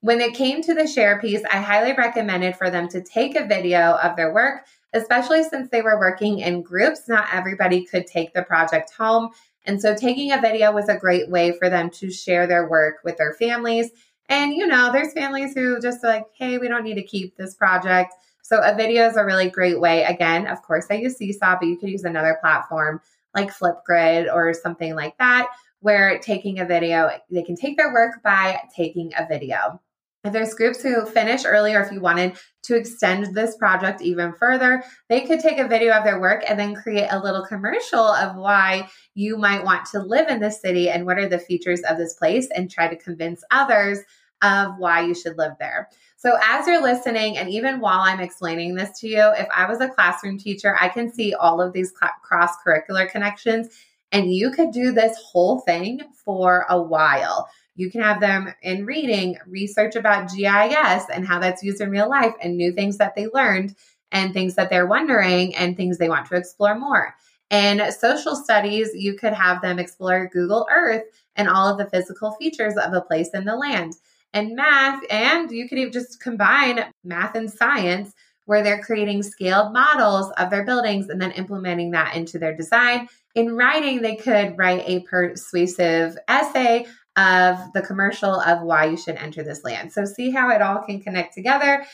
When 0.02 0.20
it 0.20 0.34
came 0.34 0.62
to 0.62 0.74
the 0.74 0.88
share 0.88 1.20
piece, 1.20 1.44
I 1.44 1.58
highly 1.58 1.92
recommended 1.92 2.56
for 2.56 2.70
them 2.70 2.88
to 2.88 3.00
take 3.00 3.36
a 3.36 3.46
video 3.46 3.92
of 4.02 4.16
their 4.16 4.34
work, 4.34 4.66
especially 4.92 5.44
since 5.44 5.68
they 5.70 5.80
were 5.80 5.96
working 5.96 6.40
in 6.40 6.62
groups. 6.62 7.02
Not 7.06 7.28
everybody 7.32 7.84
could 7.84 8.08
take 8.08 8.34
the 8.34 8.42
project 8.42 8.92
home. 8.92 9.30
And 9.64 9.80
so 9.80 9.94
taking 9.94 10.32
a 10.32 10.40
video 10.40 10.72
was 10.72 10.88
a 10.88 10.96
great 10.96 11.30
way 11.30 11.56
for 11.56 11.70
them 11.70 11.88
to 11.90 12.10
share 12.10 12.48
their 12.48 12.68
work 12.68 12.96
with 13.04 13.16
their 13.16 13.34
families. 13.34 13.90
And, 14.28 14.52
you 14.52 14.66
know, 14.66 14.90
there's 14.90 15.12
families 15.12 15.54
who 15.54 15.80
just 15.80 16.02
like, 16.02 16.26
hey, 16.36 16.58
we 16.58 16.66
don't 16.66 16.82
need 16.82 16.96
to 16.96 17.04
keep 17.04 17.36
this 17.36 17.54
project. 17.54 18.12
So 18.42 18.60
a 18.60 18.74
video 18.74 19.06
is 19.06 19.16
a 19.16 19.24
really 19.24 19.50
great 19.50 19.80
way. 19.80 20.02
Again, 20.02 20.48
of 20.48 20.62
course, 20.62 20.86
I 20.90 20.94
use 20.94 21.16
Seesaw, 21.16 21.58
but 21.60 21.68
you 21.68 21.78
could 21.78 21.90
use 21.90 22.02
another 22.02 22.38
platform 22.40 23.00
like 23.36 23.56
Flipgrid 23.56 24.34
or 24.34 24.52
something 24.52 24.96
like 24.96 25.16
that, 25.18 25.46
where 25.78 26.18
taking 26.18 26.58
a 26.58 26.64
video, 26.64 27.08
they 27.30 27.44
can 27.44 27.54
take 27.54 27.76
their 27.76 27.92
work 27.92 28.20
by 28.24 28.62
taking 28.76 29.12
a 29.16 29.28
video. 29.28 29.80
If 30.24 30.32
there's 30.32 30.54
groups 30.54 30.82
who 30.82 31.04
finish 31.04 31.44
early, 31.44 31.74
or 31.74 31.82
if 31.82 31.90
you 31.90 32.00
wanted 32.00 32.38
to 32.64 32.76
extend 32.76 33.34
this 33.34 33.56
project 33.56 34.00
even 34.02 34.32
further, 34.32 34.84
they 35.08 35.22
could 35.22 35.40
take 35.40 35.58
a 35.58 35.66
video 35.66 35.92
of 35.94 36.04
their 36.04 36.20
work 36.20 36.44
and 36.48 36.58
then 36.58 36.76
create 36.76 37.08
a 37.10 37.18
little 37.18 37.44
commercial 37.44 37.98
of 37.98 38.36
why 38.36 38.88
you 39.14 39.36
might 39.36 39.64
want 39.64 39.84
to 39.86 39.98
live 39.98 40.28
in 40.28 40.38
this 40.38 40.60
city 40.60 40.88
and 40.90 41.06
what 41.06 41.18
are 41.18 41.28
the 41.28 41.40
features 41.40 41.80
of 41.88 41.98
this 41.98 42.14
place 42.14 42.48
and 42.54 42.70
try 42.70 42.86
to 42.86 42.96
convince 42.96 43.42
others 43.50 43.98
of 44.42 44.78
why 44.78 45.00
you 45.00 45.14
should 45.14 45.38
live 45.38 45.54
there. 45.58 45.88
So, 46.16 46.36
as 46.40 46.68
you're 46.68 46.82
listening, 46.82 47.36
and 47.36 47.50
even 47.50 47.80
while 47.80 48.00
I'm 48.00 48.20
explaining 48.20 48.76
this 48.76 49.00
to 49.00 49.08
you, 49.08 49.32
if 49.36 49.48
I 49.54 49.68
was 49.68 49.80
a 49.80 49.88
classroom 49.88 50.38
teacher, 50.38 50.76
I 50.80 50.88
can 50.88 51.12
see 51.12 51.34
all 51.34 51.60
of 51.60 51.72
these 51.72 51.92
cross 52.22 52.50
curricular 52.64 53.10
connections, 53.10 53.68
and 54.12 54.32
you 54.32 54.52
could 54.52 54.70
do 54.70 54.92
this 54.92 55.16
whole 55.16 55.60
thing 55.60 56.00
for 56.24 56.64
a 56.68 56.80
while. 56.80 57.48
You 57.74 57.90
can 57.90 58.02
have 58.02 58.20
them 58.20 58.52
in 58.62 58.84
reading 58.84 59.38
research 59.46 59.96
about 59.96 60.30
GIS 60.30 61.04
and 61.12 61.26
how 61.26 61.38
that's 61.38 61.62
used 61.62 61.80
in 61.80 61.90
real 61.90 62.08
life 62.08 62.34
and 62.42 62.56
new 62.56 62.72
things 62.72 62.98
that 62.98 63.14
they 63.14 63.26
learned 63.28 63.74
and 64.10 64.32
things 64.32 64.54
that 64.56 64.70
they're 64.70 64.86
wondering 64.86 65.54
and 65.56 65.76
things 65.76 65.98
they 65.98 66.08
want 66.08 66.26
to 66.26 66.36
explore 66.36 66.78
more. 66.78 67.14
In 67.50 67.90
social 67.92 68.36
studies, 68.36 68.90
you 68.94 69.14
could 69.14 69.32
have 69.32 69.60
them 69.62 69.78
explore 69.78 70.30
Google 70.32 70.66
Earth 70.70 71.04
and 71.36 71.48
all 71.48 71.68
of 71.68 71.78
the 71.78 71.90
physical 71.90 72.32
features 72.32 72.74
of 72.76 72.92
a 72.92 73.00
place 73.00 73.30
in 73.34 73.44
the 73.44 73.56
land. 73.56 73.94
And 74.34 74.56
math, 74.56 75.02
and 75.10 75.50
you 75.50 75.68
could 75.68 75.78
even 75.78 75.92
just 75.92 76.20
combine 76.20 76.84
math 77.04 77.34
and 77.34 77.50
science 77.50 78.14
where 78.46 78.62
they're 78.62 78.82
creating 78.82 79.22
scaled 79.22 79.72
models 79.72 80.30
of 80.38 80.50
their 80.50 80.64
buildings 80.64 81.08
and 81.08 81.20
then 81.20 81.30
implementing 81.32 81.90
that 81.92 82.16
into 82.16 82.38
their 82.38 82.56
design. 82.56 83.08
In 83.34 83.54
writing, 83.54 84.02
they 84.02 84.16
could 84.16 84.58
write 84.58 84.82
a 84.86 85.00
persuasive 85.00 86.16
essay 86.28 86.86
of 87.16 87.58
the 87.74 87.82
commercial 87.82 88.40
of 88.40 88.62
why 88.62 88.86
you 88.86 88.96
should 88.96 89.16
enter 89.16 89.42
this 89.42 89.64
land. 89.64 89.92
So, 89.92 90.04
see 90.04 90.30
how 90.30 90.50
it 90.50 90.62
all 90.62 90.82
can 90.82 91.00
connect 91.00 91.34
together. 91.34 91.84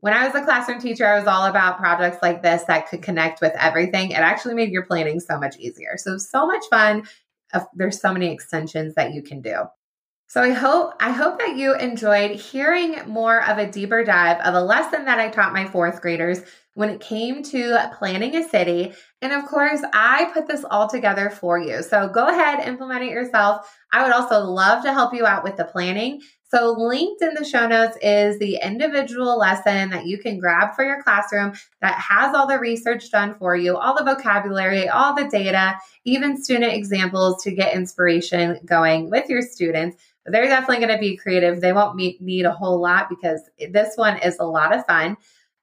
When 0.00 0.12
I 0.12 0.26
was 0.26 0.34
a 0.34 0.44
classroom 0.44 0.80
teacher, 0.80 1.06
I 1.06 1.18
was 1.18 1.26
all 1.26 1.46
about 1.46 1.78
projects 1.78 2.18
like 2.22 2.42
this 2.42 2.64
that 2.64 2.88
could 2.88 3.02
connect 3.02 3.40
with 3.40 3.54
everything. 3.58 4.10
It 4.10 4.16
actually 4.16 4.54
made 4.54 4.70
your 4.70 4.84
planning 4.84 5.20
so 5.20 5.38
much 5.38 5.56
easier. 5.58 5.96
So, 5.96 6.18
so 6.18 6.46
much 6.46 6.64
fun. 6.70 7.04
There's 7.74 8.00
so 8.00 8.12
many 8.12 8.32
extensions 8.32 8.94
that 8.96 9.14
you 9.14 9.22
can 9.22 9.40
do. 9.40 9.64
So 10.28 10.42
I 10.42 10.50
hope 10.50 10.94
I 10.98 11.12
hope 11.12 11.38
that 11.38 11.56
you 11.56 11.74
enjoyed 11.76 12.32
hearing 12.32 12.96
more 13.06 13.48
of 13.48 13.58
a 13.58 13.70
deeper 13.70 14.02
dive 14.02 14.40
of 14.40 14.54
a 14.54 14.60
lesson 14.60 15.04
that 15.04 15.20
I 15.20 15.28
taught 15.28 15.52
my 15.52 15.66
fourth 15.66 16.02
graders 16.02 16.40
when 16.74 16.90
it 16.90 17.00
came 17.00 17.42
to 17.44 17.90
planning 17.96 18.34
a 18.34 18.46
city. 18.46 18.92
And 19.22 19.32
of 19.32 19.46
course, 19.46 19.80
I 19.94 20.30
put 20.34 20.48
this 20.48 20.64
all 20.68 20.88
together 20.88 21.30
for 21.30 21.58
you. 21.58 21.82
So 21.82 22.08
go 22.08 22.26
ahead, 22.26 22.66
implement 22.66 23.04
it 23.04 23.10
yourself. 23.10 23.72
I 23.92 24.02
would 24.02 24.12
also 24.12 24.40
love 24.40 24.82
to 24.84 24.92
help 24.92 25.14
you 25.14 25.24
out 25.24 25.44
with 25.44 25.56
the 25.56 25.64
planning. 25.64 26.20
So, 26.48 26.72
linked 26.78 27.22
in 27.22 27.34
the 27.34 27.44
show 27.44 27.66
notes 27.66 27.96
is 28.00 28.38
the 28.38 28.60
individual 28.62 29.36
lesson 29.36 29.90
that 29.90 30.06
you 30.06 30.16
can 30.16 30.38
grab 30.38 30.76
for 30.76 30.84
your 30.84 31.02
classroom 31.02 31.54
that 31.80 31.98
has 31.98 32.36
all 32.36 32.46
the 32.46 32.60
research 32.60 33.10
done 33.10 33.34
for 33.34 33.56
you, 33.56 33.76
all 33.76 33.96
the 33.96 34.04
vocabulary, 34.04 34.88
all 34.88 35.12
the 35.12 35.28
data, 35.28 35.76
even 36.04 36.40
student 36.40 36.72
examples 36.72 37.42
to 37.42 37.50
get 37.52 37.74
inspiration 37.74 38.60
going 38.64 39.10
with 39.10 39.28
your 39.28 39.42
students. 39.42 39.96
They're 40.26 40.46
definitely 40.46 40.84
going 40.84 40.96
to 40.96 41.00
be 41.00 41.16
creative. 41.16 41.60
They 41.60 41.72
won't 41.72 41.96
meet, 41.96 42.20
need 42.20 42.44
a 42.44 42.52
whole 42.52 42.80
lot 42.80 43.08
because 43.08 43.42
this 43.70 43.96
one 43.96 44.18
is 44.18 44.38
a 44.38 44.44
lot 44.44 44.74
of 44.74 44.84
fun. 44.86 45.16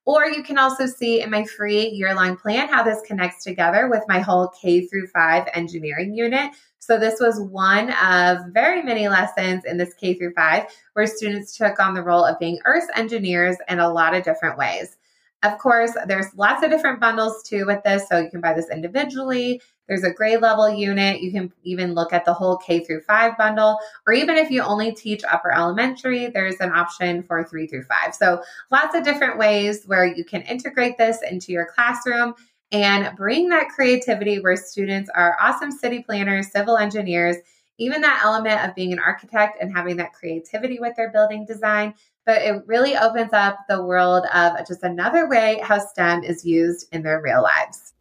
Or 0.06 0.26
you 0.26 0.44
can 0.44 0.58
also 0.58 0.86
see 0.86 1.22
in 1.22 1.30
my 1.30 1.46
free 1.46 1.88
year 1.88 2.14
long 2.14 2.36
plan 2.36 2.68
how 2.68 2.84
this 2.84 3.02
connects 3.08 3.44
together 3.44 3.88
with 3.90 4.04
my 4.08 4.20
whole 4.20 4.50
K 4.50 4.86
through 4.86 5.08
five 5.08 5.48
engineering 5.54 6.14
unit. 6.14 6.52
So 6.80 7.00
this 7.00 7.22
was 7.22 7.40
one 7.40 7.94
of 8.04 8.40
very 8.52 8.84
many 8.84 9.08
lessons 9.08 9.64
in 9.64 9.78
this 9.78 9.94
K 9.94 10.16
through 10.16 10.34
five 10.34 10.66
where 10.94 11.08
students 11.08 11.56
took 11.56 11.80
on 11.80 11.94
the 11.94 12.04
role 12.04 12.26
of 12.26 12.38
being 12.40 12.60
earth 12.66 12.90
engineers 12.96 13.56
in 13.70 13.80
a 13.80 13.92
lot 13.92 14.14
of 14.14 14.24
different 14.24 14.58
ways. 14.58 14.98
Of 15.44 15.58
course, 15.58 15.92
there's 16.08 16.34
lots 16.36 16.64
of 16.64 16.72
different 16.72 17.02
bundles 17.02 17.44
too 17.44 17.66
with 17.66 17.84
this. 17.84 18.08
So 18.08 18.18
you 18.18 18.30
can 18.30 18.42
buy 18.42 18.54
this 18.54 18.70
individually. 18.72 19.62
There's 19.88 20.04
a 20.04 20.14
grade 20.14 20.42
level 20.42 20.70
unit. 20.70 21.22
You 21.22 21.32
can 21.32 21.52
even 21.64 21.94
look 21.94 22.14
at 22.14 22.24
the 22.24 22.34
whole 22.34 22.56
K 22.58 22.80
through 22.80 23.02
five 23.02 23.38
bundle, 23.38 23.78
or 24.08 24.14
even 24.14 24.38
if 24.38 24.50
you 24.50 24.62
only 24.62 24.94
teach 24.94 25.24
upper 25.30 25.54
elementary, 25.54 26.28
there's 26.28 26.56
an 26.62 26.72
option 26.72 27.22
for 27.22 27.44
three 27.44 27.68
through 27.68 27.84
five. 27.84 28.16
So 28.16 28.42
lots 28.72 28.96
of 28.96 29.04
different 29.04 29.38
ways 29.38 29.84
where 29.86 30.06
you 30.06 30.24
can 30.24 30.42
integrate 30.44 30.98
this 30.98 31.22
into 31.30 31.52
your 31.52 31.66
classroom 31.66 32.34
and 32.72 33.16
bring 33.18 33.50
that 33.50 33.70
creativity 33.70 34.40
where 34.40 34.56
students 34.56 35.10
are 35.14 35.38
awesome 35.40 35.72
city 35.72 36.02
planners, 36.02 36.52
civil 36.52 36.78
engineers, 36.78 37.36
even 37.78 38.02
that 38.02 38.22
element 38.24 38.64
of 38.64 38.76
being 38.76 38.94
an 38.94 39.00
architect 39.00 39.58
and 39.60 39.76
having 39.76 39.98
that 39.98 40.14
creativity 40.14 40.80
with 40.80 40.96
their 40.96 41.12
building 41.12 41.46
design 41.46 41.94
but 42.26 42.42
it 42.42 42.64
really 42.66 42.96
opens 42.96 43.34
up 43.34 43.60
the 43.68 43.84
world 43.84 44.26
of 44.34 44.58
just 44.68 44.84
another 44.84 45.28
way 45.30 45.60
how 45.64 45.80
STEM 45.80 46.24
is 46.24 46.46
used 46.46 46.88
in 46.92 47.04
their 47.04 47.22
real 47.22 47.42
lives. 47.42 47.94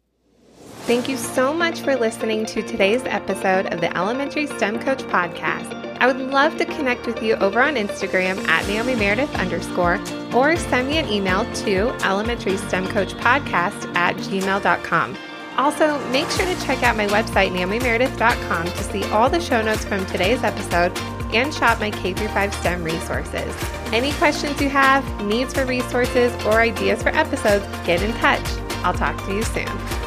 Thank 0.85 1.07
you 1.07 1.15
so 1.15 1.53
much 1.53 1.79
for 1.79 1.95
listening 1.95 2.45
to 2.47 2.61
today's 2.61 3.03
episode 3.05 3.73
of 3.73 3.79
the 3.79 3.95
Elementary 3.97 4.47
STEM 4.47 4.79
Coach 4.79 5.03
Podcast. 5.03 5.83
I 5.99 6.07
would 6.07 6.19
love 6.19 6.57
to 6.57 6.65
connect 6.65 7.05
with 7.05 7.23
you 7.23 7.35
over 7.35 7.61
on 7.61 7.75
Instagram 7.75 8.37
at 8.49 8.67
Naomi 8.67 8.95
Meredith 8.95 9.33
underscore 9.35 10.01
or 10.33 10.57
send 10.57 10.89
me 10.89 10.97
an 10.97 11.07
email 11.07 11.45
to 11.63 11.87
elementary 12.05 12.57
STEM 12.57 12.87
Coach 12.87 13.13
Podcast 13.13 13.95
at 13.95 14.17
gmail.com. 14.17 15.17
Also, 15.57 15.97
make 16.09 16.29
sure 16.31 16.45
to 16.45 16.61
check 16.65 16.83
out 16.83 16.97
my 16.97 17.07
website, 17.07 17.51
naomimeredith.com, 17.51 18.65
to 18.65 18.83
see 18.83 19.03
all 19.05 19.29
the 19.29 19.39
show 19.39 19.61
notes 19.61 19.85
from 19.85 20.05
today's 20.07 20.43
episode 20.43 20.91
and 21.35 21.53
shop 21.53 21.79
my 21.79 21.91
K 21.91 22.13
5 22.13 22.53
STEM 22.53 22.83
resources. 22.83 23.55
Any 23.91 24.11
questions 24.13 24.61
you 24.61 24.69
have, 24.69 25.03
needs 25.25 25.53
for 25.53 25.65
resources, 25.65 26.33
or 26.45 26.59
ideas 26.59 27.01
for 27.01 27.09
episodes, 27.09 27.65
get 27.85 28.01
in 28.01 28.13
touch. 28.13 28.45
I'll 28.83 28.93
talk 28.93 29.17
to 29.25 29.33
you 29.33 29.43
soon. 29.43 30.02